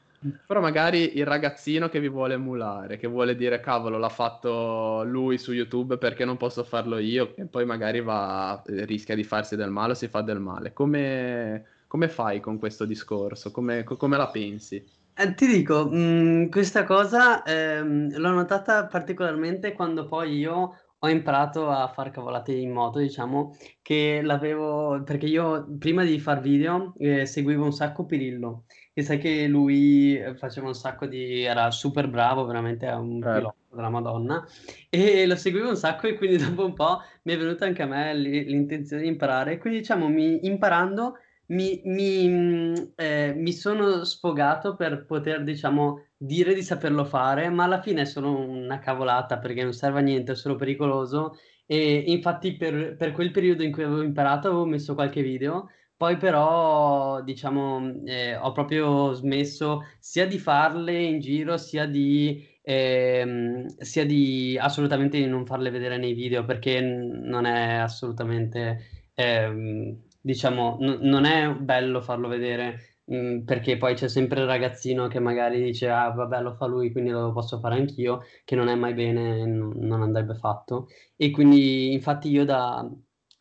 Però 0.45 0.61
magari 0.61 1.17
il 1.17 1.25
ragazzino 1.25 1.89
che 1.89 1.99
vi 1.99 2.09
vuole 2.09 2.35
emulare, 2.35 2.97
che 2.97 3.07
vuole 3.07 3.35
dire 3.35 3.59
cavolo 3.59 3.97
l'ha 3.97 4.07
fatto 4.07 5.01
lui 5.03 5.39
su 5.39 5.51
YouTube 5.51 5.97
perché 5.97 6.25
non 6.25 6.37
posso 6.37 6.63
farlo 6.63 6.99
io 6.99 7.35
e 7.35 7.45
poi 7.45 7.65
magari 7.65 8.01
va, 8.01 8.61
rischia 8.67 9.15
di 9.15 9.23
farsi 9.23 9.55
del 9.55 9.71
male 9.71 9.93
o 9.93 9.95
si 9.95 10.07
fa 10.07 10.21
del 10.21 10.39
male. 10.39 10.73
Come, 10.73 11.65
come 11.87 12.07
fai 12.07 12.39
con 12.39 12.59
questo 12.59 12.85
discorso? 12.85 13.49
Come, 13.49 13.83
come 13.83 14.15
la 14.15 14.27
pensi? 14.27 14.85
Eh, 15.19 15.33
ti 15.33 15.47
dico, 15.47 15.89
mh, 15.89 15.97
mm, 15.97 16.49
questa 16.49 16.83
cosa 16.83 17.41
ehm, 17.41 18.15
l'ho 18.15 18.29
notata 18.29 18.85
particolarmente 18.85 19.73
quando 19.73 20.05
poi 20.05 20.37
io 20.37 20.75
ho 21.07 21.11
imparato 21.11 21.69
a 21.69 21.87
far 21.87 22.11
cavolate 22.11 22.53
in 22.53 22.71
moto, 22.71 22.99
diciamo, 22.99 23.55
che 23.81 24.21
l'avevo 24.23 25.01
perché 25.03 25.25
io 25.25 25.67
prima 25.77 26.03
di 26.03 26.19
far 26.19 26.39
video 26.39 26.93
eh, 26.97 27.25
seguivo 27.25 27.63
un 27.63 27.73
sacco 27.73 28.05
Pirillo, 28.05 28.65
e 28.93 29.03
sai 29.03 29.17
che 29.17 29.47
lui 29.47 30.17
eh, 30.17 30.35
faceva 30.35 30.67
un 30.67 30.75
sacco 30.75 31.05
di... 31.05 31.43
era 31.43 31.69
super 31.71 32.07
bravo, 32.09 32.45
veramente 32.45 32.87
è 32.87 32.95
un 32.95 33.21
certo. 33.21 33.37
pilota 33.37 33.75
della 33.75 33.89
Madonna, 33.89 34.47
e 34.89 35.25
lo 35.25 35.35
seguivo 35.35 35.69
un 35.69 35.77
sacco 35.77 36.07
e 36.07 36.15
quindi 36.15 36.37
dopo 36.43 36.65
un 36.65 36.73
po' 36.73 37.01
mi 37.23 37.33
è 37.33 37.37
venuta 37.37 37.65
anche 37.65 37.83
a 37.83 37.87
me 37.87 38.13
l'intenzione 38.15 39.03
di 39.03 39.07
imparare, 39.07 39.57
quindi 39.57 39.79
diciamo, 39.79 40.07
mi, 40.07 40.45
imparando 40.45 41.17
mi, 41.47 41.81
mi, 41.85 42.73
eh, 42.95 43.33
mi 43.35 43.53
sono 43.53 44.03
sfogato 44.03 44.75
per 44.75 45.05
poter, 45.05 45.43
diciamo, 45.43 46.07
dire 46.17 46.53
di 46.53 46.61
saperlo 46.63 47.05
fare, 47.05 47.49
ma 47.49 47.65
alla 47.65 47.81
fine 47.81 48.01
è 48.01 48.05
solo 48.05 48.37
una 48.37 48.79
cavolata 48.79 49.37
perché 49.39 49.63
non 49.63 49.73
serve 49.73 49.99
a 49.99 50.01
niente, 50.01 50.33
è 50.33 50.35
solo 50.35 50.55
pericoloso. 50.55 51.37
E 51.65 52.03
infatti 52.07 52.55
per, 52.55 52.95
per 52.95 53.11
quel 53.11 53.31
periodo 53.31 53.63
in 53.63 53.71
cui 53.71 53.83
avevo 53.83 54.01
imparato 54.01 54.47
avevo 54.47 54.65
messo 54.65 54.93
qualche 54.93 55.21
video, 55.21 55.69
poi 55.97 56.17
però 56.17 57.21
diciamo 57.23 58.03
eh, 58.05 58.35
ho 58.35 58.51
proprio 58.51 59.11
smesso 59.13 59.81
sia 59.99 60.27
di 60.27 60.37
farle 60.37 61.01
in 61.01 61.19
giro 61.19 61.57
sia 61.57 61.85
di, 61.87 62.47
ehm, 62.61 63.65
sia 63.79 64.05
di 64.05 64.57
assolutamente 64.59 65.25
non 65.25 65.45
farle 65.45 65.71
vedere 65.71 65.97
nei 65.97 66.13
video 66.13 66.45
perché 66.45 66.79
non 66.81 67.45
è 67.45 67.73
assolutamente 67.75 69.09
ehm, 69.15 70.06
diciamo 70.27 70.77
n- 70.79 70.99
non 71.01 71.25
è 71.25 71.49
bello 71.53 72.01
farlo 72.01 72.27
vedere 72.27 72.97
Mm, 73.09 73.45
perché 73.45 73.77
poi 73.77 73.93
c'è 73.95 74.09
sempre 74.09 74.41
il 74.41 74.47
ragazzino 74.47 75.07
che 75.07 75.19
magari 75.19 75.63
dice 75.63 75.87
ah 75.89 76.09
vabbè 76.11 76.41
lo 76.41 76.55
fa 76.55 76.65
lui 76.65 76.91
quindi 76.91 77.09
lo 77.11 77.31
posso 77.31 77.57
fare 77.57 77.75
anch'io 77.75 78.23
che 78.43 78.55
non 78.57 78.67
è 78.67 78.75
mai 78.75 78.93
bene 78.93 79.45
n- 79.45 79.71
non 79.77 80.01
andrebbe 80.01 80.35
fatto. 80.35 80.87
E 81.15 81.31
quindi 81.31 81.93
infatti 81.93 82.29
io 82.29 82.43
da 82.43 82.85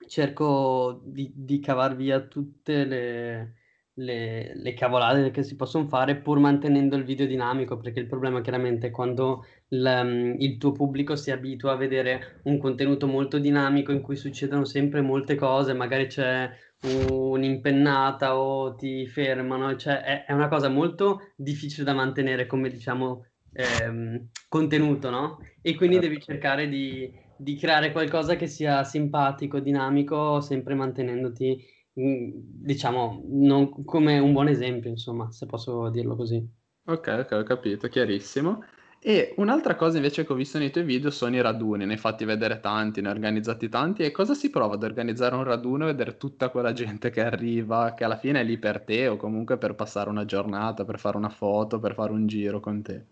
cerco 0.07 1.01
di, 1.05 1.33
di 1.35 1.59
cavar 1.59 1.97
via 1.97 2.21
tutte 2.21 2.85
le, 2.85 3.55
le, 3.95 4.55
le, 4.55 4.75
cavolate 4.75 5.31
che 5.33 5.43
si 5.43 5.57
possono 5.57 5.89
fare 5.89 6.17
pur 6.17 6.39
mantenendo 6.39 6.95
il 6.97 7.03
video 7.05 7.27
dinamico 7.27 7.77
perché 7.77 7.99
il 7.99 8.07
problema 8.07 8.41
chiaramente 8.43 8.89
è 8.89 8.91
quando 8.93 9.45
il, 9.71 10.37
il 10.39 10.59
tuo 10.59 10.71
pubblico 10.73 11.17
si 11.17 11.33
abitua 11.33 11.73
a 11.73 11.77
vedere 11.77 12.41
un 12.45 12.59
contenuto 12.59 13.09
molto 13.09 13.39
dinamico 13.39 13.91
in 13.91 14.01
cui 14.01 14.15
succedono 14.17 14.65
sempre 14.65 15.01
molte 15.01 15.35
cose 15.35 15.73
magari 15.73 16.07
c'è 16.07 16.49
un'impennata 16.89 18.39
o 18.39 18.75
ti 18.75 19.07
fermano, 19.07 19.77
cioè 19.77 20.03
è, 20.03 20.25
è, 20.25 20.33
una 20.33 20.49
cosa 20.49 20.69
molto 20.69 21.33
difficile 21.37 21.85
da 21.85 21.95
mantenere 21.95 22.47
come 22.47 22.71
diciamo 22.71 23.27
ehm, 23.53 24.29
contenuto, 24.49 25.11
no? 25.11 25.39
E 25.61 25.75
quindi 25.75 25.97
certo. 25.97 26.09
devi 26.11 26.23
cercare 26.23 26.69
di, 26.69 27.13
di, 27.37 27.57
creare 27.57 27.93
qualcosa 27.93 28.37
che 28.37 28.47
sia 28.47 28.85
simpatico, 28.85 29.59
dinamico, 29.59 30.41
sempre 30.41 30.75
mantenendoti, 30.75 31.65
mm, 32.01 32.31
diciamo, 32.35 33.25
non, 33.27 33.85
come 33.85 34.19
un 34.19 34.33
buon 34.33 34.49
esempio, 34.49 34.91
insomma, 34.91 35.31
se 35.33 35.47
posso 35.47 35.89
dirlo 35.91 36.15
così. 36.15 36.47
Ok, 36.89 37.17
ok, 37.21 37.33
ho 37.33 37.43
capito, 37.43 37.89
chiarissimo. 37.89 38.63
E 39.09 39.33
un'altra 39.39 39.75
cosa 39.75 39.97
invece 39.97 40.27
che 40.27 40.33
ho 40.33 40.37
visto 40.37 40.59
nei 40.59 40.71
tuoi 40.71 40.85
video 40.85 41.11
sono 41.11 41.35
i 41.35 41.41
raduni, 41.41 41.87
ne 41.87 41.93
hai 41.93 41.99
fatti 41.99 42.27
vedere 42.27 42.61
tanti, 42.61 43.01
ne 43.01 43.09
hai 43.09 43.15
organizzati 43.15 43.69
tanti 43.69 44.03
e 44.03 44.11
cosa 44.11 44.35
si 44.35 44.51
prova 44.51 44.75
ad 44.75 44.83
organizzare 44.83 45.35
un 45.37 45.45
raduno 45.45 45.85
e 45.85 45.93
vedere 45.93 46.19
tutta 46.19 46.51
quella 46.51 46.73
gente 46.75 47.09
che 47.11 47.23
arriva, 47.23 47.95
che 47.95 48.05
alla 48.05 48.19
fine 48.19 48.41
è 48.41 48.45
lì 48.45 48.59
per 48.59 48.83
te 48.83 49.07
o 49.09 49.17
comunque 49.17 49.59
per 49.59 49.75
passare 49.77 50.11
una 50.11 50.27
giornata, 50.27 50.85
per 50.85 50.99
fare 50.99 51.17
una 51.17 51.31
foto, 51.31 51.79
per 51.79 51.95
fare 51.95 52.11
un 52.13 52.27
giro 52.27 52.61
con 52.61 52.83
te? 52.83 53.07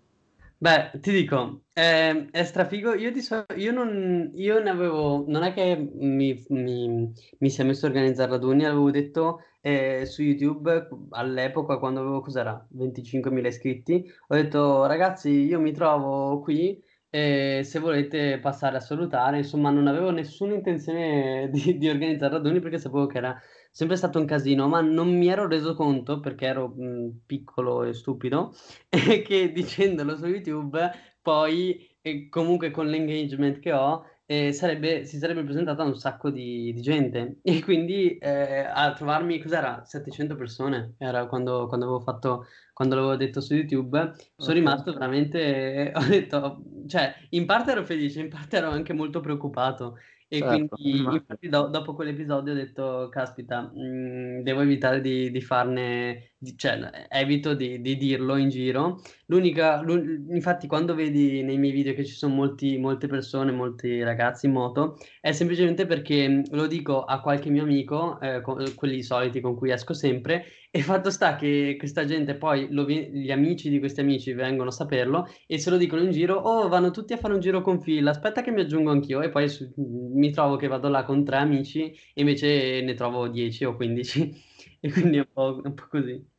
Beh, 0.65 0.93
ti 1.01 1.13
dico, 1.13 1.65
è, 1.75 2.29
è 2.31 2.45
strafigo. 2.45 2.95
Io, 2.95 3.13
di 3.13 3.21
so- 3.21 3.45
io, 3.57 3.71
non, 3.71 4.31
io 4.35 4.61
ne 4.63 4.71
avevo, 4.71 5.25
non 5.29 5.43
è 5.43 5.53
che 5.53 5.77
mi, 5.77 6.43
mi, 6.49 7.13
mi 7.39 7.51
sia 7.51 7.65
messo 7.65 7.85
a 7.85 7.89
organizzare 7.91 8.31
raduni, 8.31 8.65
avevo 8.65 8.91
detto 8.91 9.41
eh, 9.61 10.07
su 10.07 10.23
YouTube 10.23 10.89
all'epoca, 11.11 11.77
quando 11.79 12.01
avevo, 12.01 12.21
cos'era, 12.21 12.67
25.000 12.71 13.49
iscritti, 13.49 14.11
ho 14.29 14.35
detto 14.35 14.87
ragazzi, 14.87 15.29
io 15.31 15.61
mi 15.61 15.73
trovo 15.73 16.41
qui 16.41 16.83
e 17.11 17.61
se 17.65 17.79
volete 17.79 18.39
passare 18.41 18.77
a 18.79 18.81
salutare, 18.81 19.37
insomma, 19.39 19.69
non 19.71 19.87
avevo 19.87 20.11
nessuna 20.11 20.55
intenzione 20.55 21.51
di, 21.53 21.77
di 21.77 21.89
organizzare 21.91 22.33
raduni 22.35 22.61
perché 22.61 22.79
sapevo 22.79 23.07
che 23.07 23.19
era 23.19 23.39
sempre 23.75 23.97
stato 23.97 24.21
un 24.21 24.25
casino, 24.25 24.69
ma 24.69 24.81
non 24.81 25.09
mi 25.09 25.27
ero 25.27 25.49
reso 25.49 25.75
conto 25.75 26.21
perché 26.21 26.47
ero 26.47 26.69
mh, 26.69 27.23
piccolo 27.27 27.83
e 27.83 27.93
stupido 27.93 28.55
che 28.89 29.51
dicendolo 29.53 30.17
su 30.17 30.27
YouTube 30.27 30.79
poi 31.21 31.91
comunque 32.31 32.71
con 32.71 32.87
l'engagement 32.87 33.59
che 33.59 33.73
ho 33.73 34.05
eh, 34.27 34.53
sarebbe, 34.53 35.05
si 35.05 35.19
sarebbe 35.19 35.43
presentata 35.43 35.83
un 35.83 35.97
sacco 35.97 36.31
di, 36.31 36.73
di 36.73 36.81
gente. 36.81 37.39
E 37.43 37.65
quindi 37.65 38.17
eh, 38.19 38.61
a 38.61 38.93
trovarmi 38.93 39.41
cos'era? 39.43 39.83
700 39.85 40.37
persone 40.37 40.95
era 40.99 41.27
quando, 41.27 41.67
quando 41.67 41.87
avevo 41.87 42.01
fatto 42.01 42.47
quando 42.73 42.95
l'avevo 42.95 43.17
detto 43.17 43.41
su 43.41 43.55
YouTube. 43.55 43.99
Sono 43.99 44.33
okay. 44.37 44.55
rimasto 44.55 44.93
veramente 44.93 45.91
ho 45.97 46.05
detto 46.05 46.63
cioè 46.87 47.13
in 47.31 47.47
parte 47.47 47.73
ero 47.73 47.85
felice 47.85 48.21
in 48.21 48.29
parte 48.29 48.57
ero 48.57 48.69
anche 48.69 48.93
molto 48.93 49.21
preoccupato 49.21 49.99
E 50.29 50.39
certo, 50.39 50.77
quindi, 50.79 51.15
infatti, 51.17 51.49
do- 51.49 51.69
dopo 51.69 51.95
quell'episodio 51.95 52.53
ho 52.53 52.57
detto, 52.57 53.09
caspita, 53.11 53.63
mh, 53.63 54.39
mm, 54.39 54.41
devo 54.43 54.61
evitare 54.63 55.01
di, 55.01 55.31
di 55.31 55.41
farne, 55.41 56.34
cioè, 56.57 57.07
evito 57.09 57.55
di, 57.55 57.81
di, 57.81 57.97
dirlo 57.97 58.37
in 58.37 58.49
giro. 58.49 59.01
L'unica, 59.27 59.83
infatti, 60.31 60.67
quando 60.67 60.95
vedi 60.95 61.43
nei 61.43 61.59
miei 61.59 61.73
video 61.73 61.95
che 61.95 62.05
ci 62.05 62.15
sono 62.15 62.35
molti, 62.35 62.77
molte 62.79 63.07
persone, 63.07 63.53
molti 63.53 64.03
ragazzi 64.03 64.47
in 64.47 64.53
moto, 64.53 64.99
è 65.21 65.33
semplicemente 65.33 65.87
perché 65.87 66.29
mm, 66.29 66.43
lo 66.51 66.67
dico 66.67 67.05
a 67.05 67.21
qualche 67.21 67.51
mio 67.51 67.63
amico, 67.63 68.21
eh, 68.21 68.41
quelli 68.75 69.03
soliti 69.03 69.41
con 69.41 69.57
cui 69.57 69.71
esco 69.71 69.95
sempre, 69.95 70.45
e 70.71 70.83
fatto 70.83 71.11
sta 71.11 71.37
che 71.37 71.77
questa 71.79 72.05
gente 72.05 72.35
poi, 72.35 72.67
lo, 72.71 72.85
gli 72.89 73.31
amici 73.31 73.71
di 73.71 73.79
questi 73.79 74.01
amici 74.01 74.33
vengono 74.33 74.71
a 74.71 74.73
saperlo 74.73 75.29
e 75.47 75.57
se 75.59 75.71
lo 75.71 75.77
dicono 75.77 76.03
in 76.03 76.11
giro, 76.11 76.35
oh, 76.35 76.67
vanno 76.67 76.91
tutti 76.91 77.13
a 77.13 77.17
fare 77.17 77.33
un 77.33 77.39
giro 77.39 77.63
con 77.63 77.79
Phil, 77.79 78.05
aspetta 78.09 78.43
che 78.43 78.51
mi 78.51 78.61
aggiungo 78.61 78.91
anch'io. 78.91 79.23
E 79.23 79.29
poi 79.29 79.49
su, 79.49 79.73
mi 79.77 80.33
trovo 80.33 80.57
che 80.57 80.67
vado 80.67 80.89
là 80.89 81.05
con 81.05 81.25
tre 81.25 81.37
amici 81.37 81.85
e 82.13 82.21
invece 82.21 82.83
ne 82.83 82.95
trovo 82.95 83.29
10 83.29 83.65
o 83.67 83.77
15. 83.77 84.43
e 84.81 84.91
quindi 84.91 85.17
è 85.19 85.21
un 85.21 85.29
po', 85.33 85.61
un 85.63 85.75
po 85.75 85.87
così. 85.89 86.34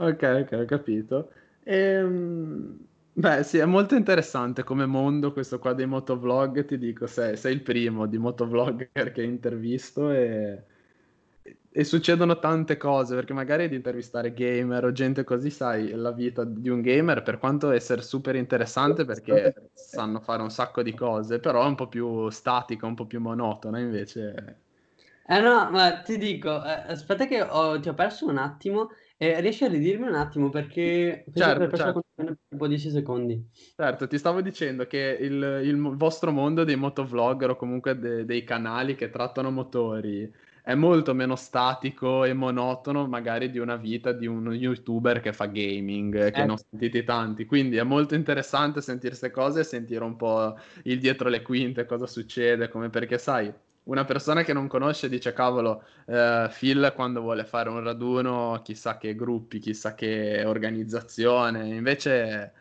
Ok, 0.00 0.22
ok, 0.42 0.52
ho 0.52 0.64
capito. 0.64 1.32
Ehm... 1.64 2.86
Beh, 3.12 3.42
sì, 3.42 3.58
è 3.58 3.64
molto 3.66 3.94
interessante 3.96 4.62
come 4.64 4.86
mondo 4.86 5.32
questo 5.32 5.58
qua 5.58 5.74
dei 5.74 5.86
motovlog, 5.86 6.64
ti 6.64 6.78
dico, 6.78 7.06
sei, 7.06 7.36
sei 7.36 7.54
il 7.54 7.62
primo 7.62 8.06
di 8.06 8.18
motovlogger 8.18 9.12
che 9.12 9.22
intervisto 9.22 10.10
e 10.10 10.64
e 11.72 11.84
succedono 11.84 12.38
tante 12.40 12.76
cose, 12.76 13.14
perché 13.14 13.32
magari 13.32 13.68
di 13.68 13.76
intervistare 13.76 14.32
gamer 14.34 14.84
o 14.86 14.92
gente 14.92 15.24
così, 15.24 15.50
sai, 15.50 15.90
la 15.92 16.10
vita 16.12 16.44
di 16.44 16.68
un 16.68 16.80
gamer, 16.80 17.22
per 17.22 17.38
quanto 17.38 17.70
essere 17.70 18.02
super 18.02 18.34
interessante 18.36 19.04
perché 19.04 19.70
sanno 19.72 20.20
fare 20.20 20.42
un 20.42 20.50
sacco 20.50 20.82
di 20.82 20.94
cose, 20.94 21.38
però 21.40 21.62
è 21.64 21.66
un 21.68 21.76
po' 21.76 21.88
più 21.88 22.28
statica, 22.30 22.86
un 22.86 22.94
po' 22.94 23.06
più 23.06 23.20
monotona 23.20 23.78
invece. 23.78 24.58
Eh 25.26 25.40
no, 25.40 25.70
ma 25.70 26.00
ti 26.02 26.18
dico, 26.18 26.48
eh, 26.64 26.70
aspetta 26.92 27.26
che 27.26 27.40
ho, 27.42 27.78
ti 27.80 27.88
ho 27.88 27.94
perso 27.94 28.26
un 28.26 28.36
attimo, 28.38 28.90
eh, 29.22 29.38
riesci 29.42 29.64
a 29.64 29.68
ridirmi 29.68 30.06
un 30.06 30.14
attimo 30.14 30.48
perché 30.48 31.26
certo, 31.34 31.66
per 31.66 31.78
certo. 31.78 32.02
un 32.14 32.56
po' 32.56 32.66
10 32.66 32.88
secondi. 32.88 33.50
Certo, 33.76 34.06
ti 34.06 34.16
stavo 34.16 34.40
dicendo 34.40 34.86
che 34.86 35.18
il, 35.20 35.60
il 35.62 35.78
vostro 35.96 36.32
mondo 36.32 36.64
dei 36.64 36.76
motovlogger 36.76 37.50
o 37.50 37.56
comunque 37.56 37.98
de, 37.98 38.24
dei 38.24 38.44
canali 38.44 38.94
che 38.94 39.10
trattano 39.10 39.50
motori 39.50 40.32
è 40.62 40.74
molto 40.74 41.12
meno 41.12 41.36
statico 41.36 42.24
e 42.24 42.32
monotono 42.32 43.06
magari 43.06 43.50
di 43.50 43.58
una 43.58 43.76
vita 43.76 44.12
di 44.12 44.26
un 44.26 44.54
youtuber 44.54 45.20
che 45.20 45.34
fa 45.34 45.44
gaming, 45.44 46.30
che 46.30 46.40
eh. 46.40 46.46
non 46.46 46.56
sentite 46.56 47.04
tanti. 47.04 47.44
Quindi 47.44 47.76
è 47.76 47.82
molto 47.82 48.14
interessante 48.14 48.80
sentire 48.80 49.08
queste 49.08 49.30
cose 49.30 49.60
e 49.60 49.64
sentire 49.64 50.02
un 50.02 50.16
po' 50.16 50.56
il 50.84 50.98
dietro 50.98 51.28
le 51.28 51.42
quinte, 51.42 51.84
cosa 51.84 52.06
succede, 52.06 52.70
come 52.70 52.88
perché 52.88 53.18
sai, 53.18 53.52
una 53.84 54.04
persona 54.04 54.42
che 54.42 54.52
non 54.52 54.68
conosce 54.68 55.08
dice 55.08 55.32
cavolo, 55.32 55.84
eh, 56.06 56.48
Phil 56.56 56.92
quando 56.94 57.20
vuole 57.20 57.44
fare 57.44 57.68
un 57.68 57.82
raduno, 57.82 58.60
chissà 58.62 58.98
che 58.98 59.14
gruppi, 59.14 59.58
chissà 59.58 59.94
che 59.94 60.44
organizzazione, 60.44 61.68
invece 61.68 62.52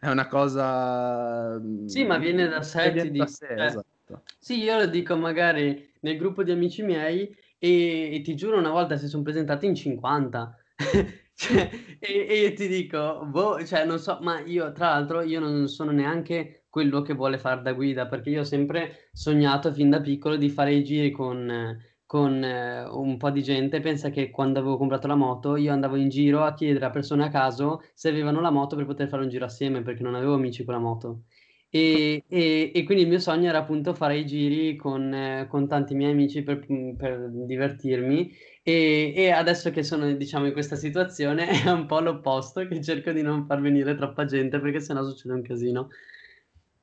è 0.00 0.08
una 0.08 0.26
cosa... 0.26 1.60
Sì, 1.86 2.04
ma 2.04 2.18
viene 2.18 2.48
da 2.48 2.62
sé, 2.62 2.92
ti 2.92 3.10
dico. 3.10 3.26
Sé, 3.26 3.46
eh. 3.46 3.64
esatto. 3.64 4.22
Sì, 4.38 4.62
io 4.62 4.78
lo 4.78 4.86
dico 4.86 5.16
magari 5.16 5.90
nel 6.00 6.16
gruppo 6.16 6.42
di 6.42 6.50
amici 6.50 6.82
miei 6.82 7.34
e, 7.58 8.14
e 8.14 8.20
ti 8.22 8.34
giuro 8.34 8.58
una 8.58 8.70
volta 8.70 8.96
si 8.96 9.08
sono 9.08 9.22
presentati 9.22 9.66
in 9.66 9.74
50. 9.74 10.56
cioè, 11.34 11.70
e, 11.98 12.26
e, 12.28 12.40
io 12.40 12.52
ti 12.54 12.68
dico, 12.68 13.24
boh, 13.26 13.64
cioè, 13.64 13.84
non 13.84 13.98
so, 13.98 14.18
ma 14.22 14.40
io 14.40 14.72
tra 14.72 14.90
l'altro 14.90 15.22
io 15.22 15.40
non 15.40 15.68
sono 15.68 15.90
neanche 15.90 16.57
quello 16.78 17.02
che 17.02 17.14
vuole 17.14 17.38
fare 17.38 17.60
da 17.60 17.72
guida, 17.72 18.06
perché 18.06 18.30
io 18.30 18.42
ho 18.42 18.44
sempre 18.44 19.08
sognato 19.12 19.72
fin 19.72 19.90
da 19.90 20.00
piccolo 20.00 20.36
di 20.36 20.48
fare 20.48 20.74
i 20.74 20.84
giri 20.84 21.10
con, 21.10 21.76
con 22.06 22.44
eh, 22.44 22.84
un 22.84 23.16
po' 23.16 23.30
di 23.30 23.42
gente. 23.42 23.80
Pensa 23.80 24.10
che 24.10 24.30
quando 24.30 24.60
avevo 24.60 24.76
comprato 24.76 25.08
la 25.08 25.16
moto 25.16 25.56
io 25.56 25.72
andavo 25.72 25.96
in 25.96 26.08
giro 26.08 26.44
a 26.44 26.54
chiedere 26.54 26.84
a 26.84 26.90
persone 26.90 27.24
a 27.24 27.30
caso 27.30 27.82
se 27.94 28.08
avevano 28.10 28.40
la 28.40 28.50
moto 28.50 28.76
per 28.76 28.86
poter 28.86 29.08
fare 29.08 29.24
un 29.24 29.28
giro 29.28 29.44
assieme, 29.44 29.82
perché 29.82 30.04
non 30.04 30.14
avevo 30.14 30.34
amici 30.34 30.64
con 30.64 30.74
la 30.74 30.80
moto. 30.80 31.22
E, 31.70 32.24
e, 32.28 32.72
e, 32.74 32.84
quindi 32.84 33.02
il 33.02 33.08
mio 33.10 33.18
sogno 33.18 33.48
era 33.48 33.58
appunto 33.58 33.92
fare 33.92 34.16
i 34.16 34.24
giri 34.24 34.74
con, 34.76 35.12
eh, 35.12 35.46
con 35.50 35.68
tanti 35.68 35.94
miei 35.94 36.12
amici 36.12 36.42
per, 36.42 36.64
per 36.96 37.28
divertirmi 37.30 38.32
e, 38.62 39.12
e, 39.14 39.30
adesso 39.30 39.70
che 39.70 39.82
sono 39.82 40.10
diciamo 40.12 40.46
in 40.46 40.52
questa 40.52 40.76
situazione 40.76 41.46
è 41.64 41.70
un 41.70 41.84
po' 41.86 42.00
l'opposto 42.00 42.66
che 42.66 42.80
cerco 42.82 43.12
di 43.12 43.20
non 43.20 43.44
far 43.44 43.60
venire 43.60 43.94
troppa 43.96 44.24
gente 44.24 44.60
perché 44.60 44.80
sennò 44.80 45.04
succede 45.04 45.34
un 45.34 45.42
casino. 45.42 45.88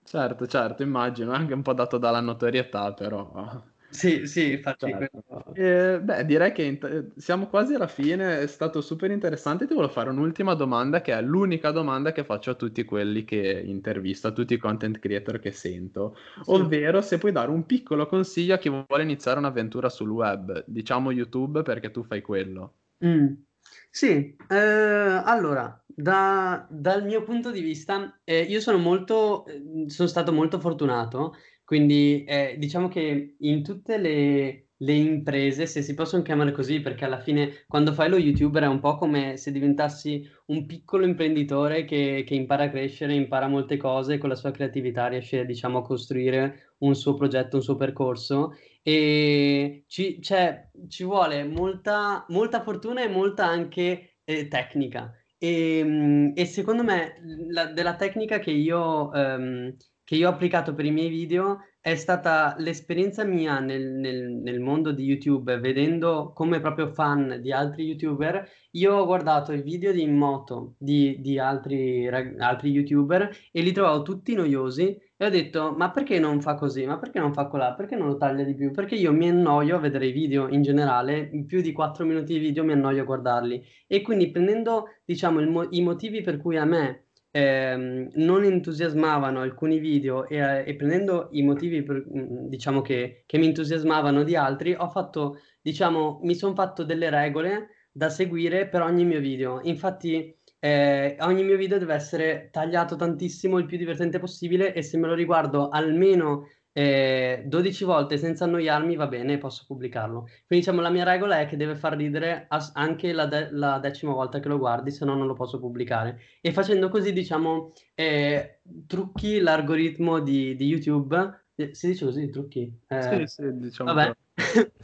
Certo, 0.08 0.46
certo, 0.48 0.84
immagino, 0.84 1.32
anche 1.34 1.54
un 1.54 1.62
po' 1.64 1.74
dato 1.74 1.98
dalla 1.98 2.20
notorietà 2.22 2.94
però. 2.94 3.64
Sì, 3.90 4.28
sì, 4.28 4.52
infatti. 4.54 4.92
Certo. 4.92 5.54
Eh, 5.58 6.02
beh, 6.02 6.26
direi 6.26 6.52
che 6.52 6.64
int- 6.64 7.14
siamo 7.18 7.48
quasi 7.48 7.74
alla 7.76 7.88
fine, 7.88 8.40
è 8.42 8.48
stato 8.48 8.82
super 8.82 9.10
interessante. 9.10 9.66
Ti 9.68 9.74
volevo 9.74 9.92
fare 9.92 10.10
un'ultima 10.10 10.54
domanda, 10.54 11.02
che 11.02 11.14
è 11.14 11.22
l'unica 11.22 11.72
domanda 11.72 12.12
che 12.12 12.24
faccio 12.26 12.52
a 12.52 12.56
tutti 12.56 12.84
quelli 12.84 13.24
che 13.24 13.62
intervisto, 13.66 14.28
a 14.28 14.32
tutti 14.32 14.54
i 14.54 14.58
content 14.58 15.00
creator 15.00 15.40
che 15.40 15.52
sento, 15.52 16.16
sì. 16.42 16.52
ovvero 16.52 17.02
se 17.02 17.18
puoi 17.18 17.32
dare 17.32 17.50
un 17.52 17.66
piccolo 17.66 18.06
consiglio 18.06 18.56
a 18.56 18.58
chi 18.58 18.70
vuole 18.70 19.04
iniziare 19.04 19.40
un'avventura 19.40 19.90
sul 19.90 20.10
web, 20.10 20.64
diciamo 20.68 21.12
YouTube, 21.12 21.62
perché 21.64 21.90
tu 21.92 22.04
fai 22.04 22.22
quello. 22.22 22.74
Mm. 23.02 23.46
Sì, 23.96 24.36
eh, 24.50 24.56
allora, 24.58 25.82
da, 25.88 26.68
dal 26.70 27.06
mio 27.06 27.24
punto 27.24 27.50
di 27.50 27.62
vista, 27.62 28.20
eh, 28.26 28.42
io 28.42 28.60
sono 28.60 28.78
molto, 28.78 29.46
eh, 29.46 29.86
sono 29.90 30.10
stato 30.10 30.34
molto 30.34 30.60
fortunato 30.60 31.34
quindi 31.64 32.24
eh, 32.26 32.56
diciamo 32.60 32.90
che 32.90 33.38
in 33.40 33.64
tutte 33.64 33.98
le, 33.98 34.68
le 34.76 34.94
imprese, 34.94 35.66
se 35.66 35.82
si 35.82 35.94
possono 35.96 36.22
chiamare 36.24 36.52
così, 36.52 36.80
perché 36.82 37.06
alla 37.06 37.20
fine 37.22 37.64
quando 37.68 37.92
fai 37.94 38.10
lo 38.10 38.18
youtuber 38.18 38.64
è 38.64 38.68
un 38.68 38.80
po' 38.82 38.98
come 38.98 39.38
se 39.38 39.52
diventassi 39.52 40.30
un 40.48 40.66
piccolo 40.68 41.06
imprenditore 41.06 41.86
che, 41.86 42.24
che 42.28 42.36
impara 42.36 42.66
a 42.66 42.70
crescere, 42.70 43.14
impara 43.16 43.48
molte 43.48 43.78
cose 43.78 44.18
con 44.20 44.28
la 44.30 44.36
sua 44.36 44.52
creatività 44.52 45.08
riesce, 45.08 45.46
diciamo, 45.46 45.80
a 45.80 45.82
costruire 45.84 46.74
un 46.80 46.94
suo 46.96 47.14
progetto, 47.16 47.56
un 47.56 47.64
suo 47.64 47.76
percorso 47.78 48.52
e 48.88 49.86
ci, 49.88 50.22
cioè, 50.22 50.70
ci 50.88 51.04
vuole 51.04 51.44
molta, 51.44 52.24
molta 52.28 52.62
fortuna 52.62 53.02
e 53.02 53.08
molta 53.08 53.44
anche 53.48 54.18
eh, 54.24 54.48
tecnica. 54.48 55.12
E, 55.40 55.82
mm, 55.84 56.32
e, 56.36 56.46
secondo 56.46 56.84
me 56.84 57.16
la, 57.50 57.66
della 57.66 57.96
tecnica 57.96 58.38
che 58.38 58.52
io... 58.52 59.10
Um, 59.12 59.76
che 60.06 60.16
io 60.16 60.30
ho 60.30 60.32
applicato 60.32 60.76
per 60.76 60.86
i 60.86 60.92
miei 60.92 61.10
video 61.10 61.62
è 61.82 61.96
stata 61.96 62.56
l'esperienza 62.60 63.24
mia 63.24 63.60
nel, 63.60 63.92
nel, 63.92 64.30
nel, 64.34 64.60
mondo 64.60 64.92
di 64.92 65.04
YouTube, 65.04 65.58
vedendo 65.60 66.32
come 66.34 66.60
proprio 66.60 66.94
fan 66.94 67.40
di 67.42 67.52
altri 67.52 67.86
YouTuber, 67.86 68.48
io 68.72 68.96
ho 68.96 69.06
guardato 69.06 69.52
i 69.52 69.64
video 69.64 69.92
di 69.92 70.04
in 70.04 70.16
moto 70.16 70.76
di, 70.78 71.20
di 71.22 71.40
altri, 71.40 72.08
altri 72.08 72.70
YouTuber 72.70 73.36
e 73.52 73.62
li 73.62 73.72
trovavo 73.72 74.04
tutti 74.04 74.36
noiosi 74.36 74.96
e 75.18 75.26
ho 75.26 75.30
detto, 75.30 75.72
ma 75.72 75.92
perché 75.92 76.20
non 76.20 76.42
fa 76.42 76.56
così? 76.56 76.86
Ma 76.86 76.98
perché 76.98 77.20
non 77.20 77.34
fa 77.34 77.48
colà? 77.48 77.74
Perché 77.74 77.96
non 77.96 78.08
lo 78.08 78.18
taglia 78.18 78.44
di 78.44 78.54
più? 78.54 78.72
Perché 78.72 78.96
io 78.96 79.14
mi 79.14 79.30
annoio 79.30 79.78
a 79.78 79.80
vedere 79.80 80.08
i 80.08 80.12
video 80.12 80.50
in 80.50 80.62
generale, 80.62 81.30
più 81.48 81.62
di 81.62 81.72
4 81.72 82.06
minuti 82.06 82.34
di 82.34 82.40
video 82.40 82.66
mi 82.66 82.74
annoio 82.74 83.04
a 83.04 83.06
guardarli. 83.06 83.66
E 83.88 84.02
quindi 84.02 84.30
prendendo, 84.30 84.90
diciamo, 85.06 85.42
mo- 85.50 85.68
i 85.70 85.82
motivi 85.82 86.22
per 86.22 86.38
cui 86.38 86.58
a 86.58 86.66
me 86.66 87.06
ehm, 87.32 88.10
non 88.16 88.44
entusiasmavano 88.44 89.40
alcuni 89.40 89.80
video 89.80 90.28
e, 90.28 90.64
e 90.66 90.76
prendendo 90.76 91.30
i 91.32 91.44
motivi 91.44 91.82
per, 91.84 92.06
mm, 92.06 92.48
diciamo 92.48 92.82
che, 92.82 93.24
che, 93.26 93.38
mi 93.38 93.46
entusiasmavano 93.48 94.24
di 94.24 94.36
altri, 94.36 94.74
ho 94.74 94.90
fatto, 94.90 95.40
diciamo, 95.62 96.20
mi 96.24 96.36
sono 96.36 96.54
fatto 96.56 96.84
delle 96.84 97.10
regole 97.10 97.70
da 97.92 98.10
seguire 98.10 98.68
per 98.68 98.82
ogni 98.82 99.06
mio 99.06 99.20
video. 99.22 99.62
Infatti, 99.64 100.35
eh, 100.60 101.18
ogni 101.20 101.44
mio 101.44 101.58
video 101.58 101.78
deve 101.78 101.94
essere 101.94 102.50
tagliato 102.52 102.96
tantissimo, 102.96 103.58
il 103.58 103.66
più 103.66 103.78
divertente 103.78 104.20
possibile 104.20 104.74
e 104.74 104.82
se 104.82 104.98
me 104.98 105.08
lo 105.08 105.14
riguardo 105.14 105.70
almeno 105.70 106.48
eh, 106.78 107.44
12 107.46 107.86
volte 107.86 108.18
senza 108.18 108.44
annoiarmi 108.44 108.98
va 108.98 109.08
bene, 109.08 109.38
posso 109.38 109.64
pubblicarlo. 109.66 110.24
Quindi 110.46 110.66
diciamo 110.66 110.82
la 110.82 110.90
mia 110.90 111.06
regola 111.06 111.40
è 111.40 111.48
che 111.48 111.56
deve 111.56 111.76
far 111.76 111.96
ridere 111.96 112.48
as- 112.50 112.72
anche 112.74 113.14
la, 113.14 113.26
de- 113.28 113.50
la, 113.52 113.80
decima 113.80 114.12
volta 114.12 114.42
che 114.42 114.50
lo 114.50 114.58
guardi, 114.58 114.92
se 114.92 115.06
no 115.06 115.16
non 115.16 115.26
lo 115.26 115.34
posso 115.34 115.58
pubblicare. 115.58 116.20
E 116.42 116.52
facendo 116.52 116.90
così, 116.90 117.14
diciamo, 117.14 117.72
eh, 117.94 118.60
trucchi 118.88 119.40
l'algoritmo 119.40 120.20
di, 120.20 120.54
di, 120.58 120.66
YouTube. 120.66 121.44
Eh, 121.56 121.74
si 121.74 121.88
dice 121.88 122.04
così, 122.04 122.30
trucchi? 122.30 122.78
Eh, 122.88 123.02
sì, 123.02 123.24
sì, 123.26 123.58
diciamo. 123.58 123.94
Vabbè. 123.94 124.14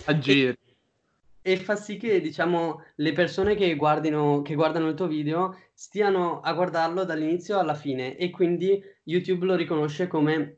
Aggiri. 0.06 0.58
e 1.42 1.58
fa 1.58 1.76
sì 1.76 1.98
che 1.98 2.22
diciamo 2.22 2.84
le 2.96 3.14
persone 3.14 3.56
che 3.56 3.76
guardino, 3.76 4.42
che 4.42 4.56
guardano 4.56 4.88
il 4.90 4.96
tuo 4.96 5.08
video 5.08 5.58
stiano 5.74 6.40
a 6.42 6.54
guardarlo 6.54 7.04
dall'inizio 7.04 7.58
alla 7.58 7.76
fine 7.76 8.16
e 8.18 8.30
quindi 8.30 8.82
YouTube 9.04 9.46
lo 9.46 9.56
riconosce 9.56 10.08
come 10.08 10.58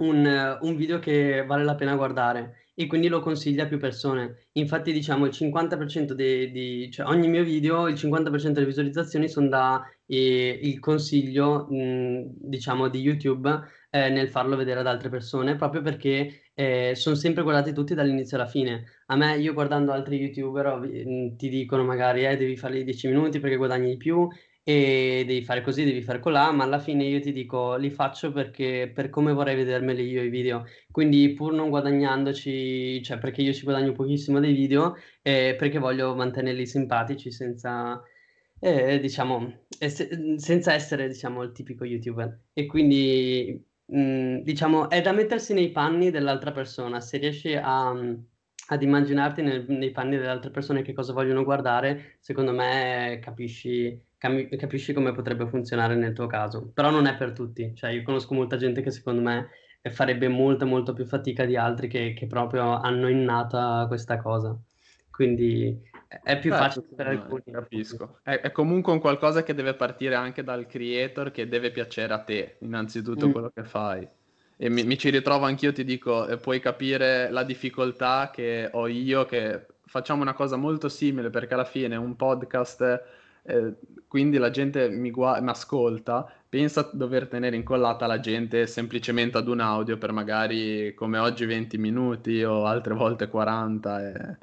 un, 0.00 0.58
un 0.60 0.76
video 0.76 0.98
che 0.98 1.44
vale 1.46 1.64
la 1.64 1.76
pena 1.76 1.94
guardare 1.94 2.64
e 2.74 2.86
quindi 2.86 3.08
lo 3.08 3.20
consiglia 3.20 3.64
a 3.64 3.66
più 3.66 3.78
persone. 3.78 4.48
Infatti, 4.52 4.92
diciamo, 4.92 5.26
il 5.26 5.32
50% 5.32 6.12
di, 6.12 6.50
di 6.50 6.90
cioè 6.90 7.06
ogni 7.06 7.28
mio 7.28 7.44
video, 7.44 7.86
il 7.86 7.94
50% 7.94 8.50
delle 8.50 8.66
visualizzazioni 8.66 9.28
sono 9.28 9.48
da 9.48 9.82
eh, 10.06 10.58
il 10.60 10.80
consiglio, 10.80 11.66
mh, 11.70 12.32
diciamo, 12.48 12.88
di 12.88 13.00
YouTube 13.00 13.48
eh, 13.90 14.10
nel 14.10 14.28
farlo 14.28 14.56
vedere 14.56 14.80
ad 14.80 14.88
altre 14.88 15.08
persone, 15.08 15.54
proprio 15.54 15.82
perché 15.82 16.43
eh, 16.54 16.92
son 16.94 17.16
sempre 17.16 17.42
guardati 17.42 17.72
tutti 17.72 17.94
dall'inizio 17.94 18.36
alla 18.36 18.46
fine. 18.46 18.84
A 19.06 19.16
me 19.16 19.36
io 19.38 19.52
guardando 19.52 19.92
altri 19.92 20.16
youtuber 20.16 20.78
mhmm, 20.78 21.36
ti 21.36 21.48
dicono 21.48 21.84
magari: 21.84 22.24
"Eh, 22.24 22.36
devi 22.36 22.56
farli 22.56 22.84
10 22.84 23.08
minuti 23.08 23.40
perché 23.40 23.56
guadagni 23.56 23.90
di 23.90 23.96
più 23.96 24.28
e 24.66 25.24
devi 25.26 25.42
fare 25.42 25.60
così, 25.60 25.84
devi 25.84 26.00
fare 26.02 26.20
colà", 26.20 26.50
ma 26.52 26.64
alla 26.64 26.78
fine 26.78 27.04
io 27.04 27.20
ti 27.20 27.32
dico: 27.32 27.74
"Li 27.76 27.90
faccio 27.90 28.32
perché 28.32 28.90
per 28.94 29.10
come 29.10 29.32
vorrei 29.32 29.56
vedermeli 29.56 30.04
io 30.08 30.22
i 30.22 30.28
video". 30.30 30.64
Quindi 30.90 31.32
pur 31.34 31.52
non 31.52 31.68
guadagnandoci 31.70 33.02
cioè 33.02 33.18
perché 33.18 33.42
io 33.42 33.52
ci 33.52 33.64
guadagno 33.64 33.92
pochissimo 33.92 34.40
dai 34.40 34.52
video, 34.54 34.94
ehm, 35.22 35.56
perché 35.56 35.78
voglio 35.78 36.14
mantenerli 36.14 36.66
simpatici 36.66 37.30
senza 37.30 38.00
eh, 38.60 38.98
diciamo, 39.00 39.66
e 39.78 39.88
mhmm, 40.16 40.36
senza 40.36 40.72
essere 40.72 41.08
diciamo 41.08 41.42
il 41.42 41.52
tipico 41.52 41.84
youtuber. 41.84 42.40
E 42.52 42.66
quindi, 42.66 43.62
mhmm, 43.86 44.42
diciamo 44.42 44.88
è 44.90 45.00
da 45.00 45.12
mettersi 45.12 45.54
nei 45.54 45.70
panni 45.70 46.10
dell'altra 46.10 46.52
persona. 46.52 47.00
Se 47.00 47.18
riesci 47.18 47.54
a 47.54 47.92
mhmm, 47.92 48.24
ad 48.68 48.82
immaginarti 48.82 49.42
nel 49.42 49.64
nei 49.68 49.90
panni 49.90 50.16
delle 50.16 50.28
altre 50.28 50.50
persone 50.50 50.82
che 50.82 50.92
cosa 50.94 51.12
vogliono 51.12 51.44
guardare, 51.44 52.16
secondo 52.20 52.52
me 52.52 53.18
capisci 53.22 54.00
cami 54.16 54.48
capisci 54.56 54.92
come 54.94 55.12
potrebbe 55.12 55.46
funzionare 55.48 55.94
nel 55.96 56.14
tuo 56.14 56.26
caso. 56.26 56.70
Però 56.72 56.90
non 56.90 57.06
è 57.06 57.16
per 57.16 57.32
tutti. 57.32 57.74
Cioè 57.74 57.90
io 57.90 58.02
conosco 58.02 58.34
molta 58.34 58.56
gente 58.56 58.80
che 58.82 58.90
secondo 58.90 59.20
me, 59.20 59.48
farebbe 59.90 60.28
molto, 60.28 60.66
molto 60.66 60.92
più 60.94 61.04
fatica 61.04 61.44
di 61.44 61.56
altri 61.56 61.88
che 61.88 62.14
che 62.14 62.26
proprio 62.26 62.72
hanno 62.80 63.08
innata 63.08 63.84
questa 63.88 64.16
cosa. 64.18 64.58
Quindi 65.10 65.80
è 66.22 66.38
più 66.38 66.52
Certo, 66.52 66.54
facile 66.54 66.86
per 66.94 67.06
no, 67.06 67.08
alcuni. 67.08 67.42
capisco. 67.50 68.20
È 68.22 68.40
è 68.40 68.52
comunque 68.52 68.92
un 68.92 69.00
qualcosa 69.00 69.42
che 69.42 69.54
deve 69.54 69.74
partire 69.74 70.14
anche 70.14 70.42
dal 70.42 70.66
creator, 70.66 71.30
che 71.30 71.48
deve 71.48 71.70
piacere 71.70 72.12
a 72.14 72.22
te, 72.24 72.56
innanzitutto 72.60 73.28
Mh. 73.28 73.30
quello 73.30 73.50
che 73.50 73.64
fai. 73.64 74.08
E 74.56 74.68
mi 74.68 74.84
mi 74.84 74.96
ci 74.98 75.10
ritrovo 75.10 75.44
anch'io, 75.46 75.72
ti 75.72 75.84
dico, 75.84 76.26
e 76.26 76.38
puoi 76.38 76.60
capire 76.60 77.30
la 77.30 77.42
difficoltà 77.44 78.30
che 78.32 78.68
ho 78.72 78.86
io, 78.88 79.24
che 79.26 79.66
facciamo 79.84 80.22
una 80.22 80.32
cosa 80.34 80.56
molto 80.56 80.88
simile, 80.88 81.30
perché 81.30 81.54
alla 81.54 81.64
fine 81.64 81.96
un 81.96 82.14
podcast, 82.16 83.02
ehm, 83.42 83.76
quindi 84.06 84.38
la 84.38 84.50
gente 84.50 84.88
mi 84.88 85.10
gua 85.10 85.40
m'ascolta, 85.40 86.30
pensa 86.48 86.88
dover 86.92 87.26
tenere 87.28 87.56
incollata 87.56 88.06
la 88.06 88.20
gente 88.20 88.66
semplicemente 88.66 89.38
ad 89.38 89.48
un 89.48 89.60
audio 89.60 89.98
per 89.98 90.12
magari, 90.12 90.94
come 90.94 91.18
oggi, 91.18 91.44
20 91.46 91.76
minuti 91.78 92.42
o 92.44 92.64
altre 92.64 92.94
volte 92.94 93.28
40 93.28 94.00
e 94.08 94.38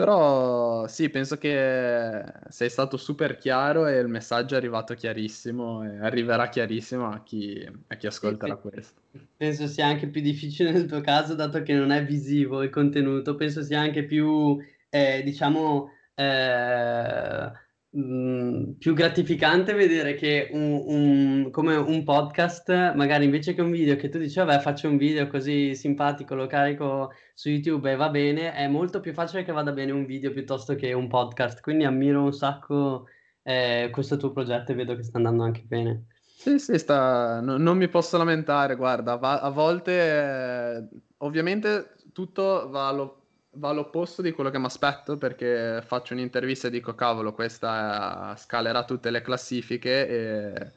però 0.00 0.86
sì, 0.86 1.10
penso 1.10 1.36
che 1.36 2.24
sei 2.48 2.70
stato 2.70 2.96
super 2.96 3.36
chiaro 3.36 3.86
e 3.86 3.98
il 3.98 4.08
messaggio 4.08 4.54
è 4.54 4.56
arrivato 4.56 4.94
chiarissimo 4.94 5.84
e 5.84 5.98
arriverà 5.98 6.48
chiarissimo 6.48 7.06
a 7.10 7.22
chi 7.22 7.62
a 7.88 7.96
chi 7.96 8.06
ascolterà 8.06 8.54
sì. 8.54 8.60
questo. 8.62 9.02
Penso 9.36 9.66
sia 9.66 9.86
anche 9.86 10.08
più 10.08 10.22
difficile 10.22 10.72
nel 10.72 10.86
tuo 10.86 11.02
caso, 11.02 11.34
dato 11.34 11.62
che 11.62 11.74
non 11.74 11.90
è 11.90 12.02
visivo 12.02 12.62
il 12.62 12.70
contenuto. 12.70 13.34
Penso 13.34 13.62
sia 13.62 13.78
anche 13.80 14.04
più, 14.06 14.58
ehm, 14.88 15.22
diciamo, 15.22 15.90
ehm, 16.14 17.52
più 17.92 18.94
gratificante 18.94 19.72
vedere 19.72 20.14
che 20.14 20.48
un 20.52 20.80
un 20.86 21.50
come 21.50 21.74
un 21.74 22.04
podcast, 22.04 22.94
magari 22.94 23.24
invece 23.24 23.52
che 23.54 23.62
un 23.62 23.70
video 23.72 23.96
che 23.96 24.08
tu 24.08 24.18
dici: 24.18 24.38
"Vabbè, 24.38 24.60
faccio 24.60 24.88
un 24.88 24.96
video 24.96 25.26
così 25.26 25.74
simpatico, 25.74 26.34
lo 26.36 26.46
carico 26.46 27.10
su 27.34 27.48
YouTube 27.50 27.90
e 27.90 27.96
va 27.96 28.08
bene", 28.10 28.52
è 28.54 28.68
molto 28.68 29.00
più 29.00 29.12
facile 29.12 29.42
che 29.42 29.50
vada 29.52 29.72
bene 29.72 29.90
un 29.92 30.04
video 30.06 30.32
piuttosto 30.32 30.76
che 30.76 30.92
un 30.92 31.08
podcast. 31.08 31.60
Quindi 31.60 31.84
ammiro 31.84 32.22
un 32.22 32.32
sacco, 32.32 33.06
ehm, 33.42 33.90
questo 33.90 34.16
tuo 34.16 34.30
progetto 34.32 34.70
e 34.72 34.74
vedo 34.76 34.94
che 34.94 35.02
sta 35.02 35.16
andando 35.18 35.42
anche 35.42 35.62
bene. 35.66 36.06
Sì, 36.40 36.58
sì, 36.58 36.78
sta 36.78 37.40
no 37.40 37.58
non 37.58 37.76
mi 37.76 37.88
posso 37.88 38.16
lamentare, 38.16 38.76
guarda, 38.76 39.16
va 39.16 39.40
a 39.40 39.50
volte 39.50 40.88
ovviamente 41.18 41.96
tutto 42.12 42.68
va 42.70 42.88
allo 42.88 43.19
va 43.54 43.68
all'opposto 43.70 44.22
di 44.22 44.32
quello 44.32 44.50
che 44.50 44.58
m'aspetto, 44.58 45.16
perché 45.16 45.82
faccio 45.84 46.14
un'intervista 46.14 46.68
e 46.68 46.70
dico: 46.70 46.94
"Cavolo, 46.94 47.32
questa 47.32 48.34
scalerà 48.36 48.84
tutte 48.84 49.10
le 49.10 49.22
classifiche", 49.22 50.08
e 50.08 50.72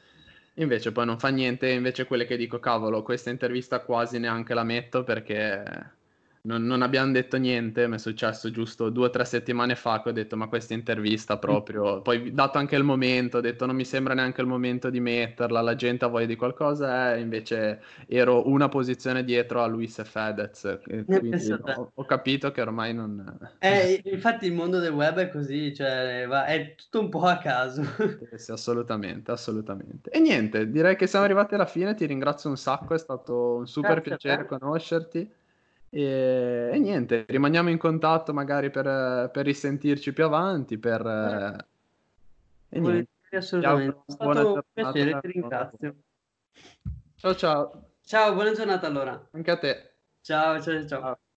invece 0.56 0.92
poi 0.92 1.06
non 1.06 1.20
fa 1.20 1.30
niente, 1.30 1.70
invece 1.70 2.06
quelle 2.06 2.26
che 2.26 2.38
dico: 2.38 2.60
"Cavolo, 2.60 3.04
questa 3.04 3.30
intervista 3.30 3.80
quasi 3.82 4.20
neanche 4.20 4.54
la 4.54 4.64
metto 4.64 5.04
perché 5.04 5.64
non 6.46 6.64
non 6.66 6.82
abbiam 6.82 7.12
detto 7.12 7.38
niente", 7.38 7.88
m'è 7.88 7.98
successo 7.98 8.50
giusto 8.52 8.90
2 8.90 9.08
o 9.08 9.10
3 9.10 9.26
settimane 9.26 9.76
fa 9.76 10.02
che 10.02 10.10
ho 10.10 10.12
detto: 10.12 10.36
"Ma 10.38 10.48
questa 10.48 10.74
intervista 10.74 11.38
Mh. 11.48 11.64
proprio" 11.64 12.02
poi 12.02 12.32
dato 12.34 12.58
anche 12.58 12.76
il 12.76 12.84
momento, 12.84 13.38
ho 13.38 13.42
detto: 13.42 13.66
"Non 13.66 13.76
mi 13.76 13.86
sembra 13.86 14.14
neanche 14.14 14.42
il 14.42 14.48
momento 14.48 14.90
di 14.90 15.00
metterla, 15.00 15.62
la 15.62 15.76
gente 15.76 16.06
ha 16.06 16.08
voglia 16.10 16.26
di 16.28 16.36
qualcosa", 16.36 17.16
eh, 17.16 17.20
invece 17.22 17.82
ero 18.08 18.48
una 18.50 18.70
posizione 18.70 19.24
dietro 19.24 19.62
a 19.64 19.68
Luis 19.68 19.98
e 20.00 20.06
Fedez, 20.06 20.64
e 20.66 21.08
Eh, 21.08 21.22
te. 21.64 21.76
ho 21.76 21.92
ho 21.94 22.06
capito 22.06 22.52
che 22.52 22.62
ormai 22.62 22.94
non 22.94 23.24
Eh, 23.62 24.02
infatti 24.04 24.46
il 24.46 24.54
mondo 24.54 24.80
del 24.80 24.92
web 24.92 25.18
è 25.20 25.30
così, 25.30 25.74
cioè 25.74 26.26
va 26.28 26.46
è 26.46 26.76
tutto 26.76 27.00
un 27.00 27.10
po' 27.10 27.22
a 27.26 27.38
caso. 27.38 27.82
Sì, 28.36 28.52
assolutamente, 28.52 29.32
assolutamente. 29.32 30.10
E 30.12 30.20
niente, 30.20 30.70
direi 30.70 30.96
che 30.96 31.08
siamo 31.08 31.26
arrivati 31.26 31.56
alla 31.56 31.66
fine, 31.66 31.94
ti 31.96 32.06
ringrazio 32.06 32.50
un 32.50 32.58
sacco, 32.58 32.94
è 32.94 32.98
stato 33.00 33.56
un 33.56 33.68
super 33.68 34.02
Grazie 34.02 34.02
piacere 34.02 34.46
conoscerti, 34.46 35.32
e 35.94 36.72
e 36.74 36.80
niente, 36.80 37.26
rimaniamo 37.28 37.70
in 37.70 37.78
contatto 37.78 38.34
magari 38.34 38.72
per 38.72 39.30
per 39.32 39.46
risentirci 39.46 40.12
più 40.12 40.26
avanti, 40.26 40.78
per 40.78 41.06
e 42.70 42.80
niente. 42.80 43.12
Assolutamente. 43.38 44.04
È 44.06 44.12
stato 44.12 44.54
un 44.54 44.62
piacere, 44.74 45.20
ti 45.22 45.28
ringrazio. 45.32 45.96
Ciao, 47.16 47.36
ciao. 47.36 47.90
Ciao, 48.06 48.34
buona 48.34 48.52
giornata 48.52 48.86
allora. 48.88 49.28
Anche 49.32 49.52
a 49.52 49.58
te. 49.58 49.94
Ciao, 50.22 50.62
cia 50.62 50.86
ciao. 50.86 51.02
Ciao. 51.02 51.18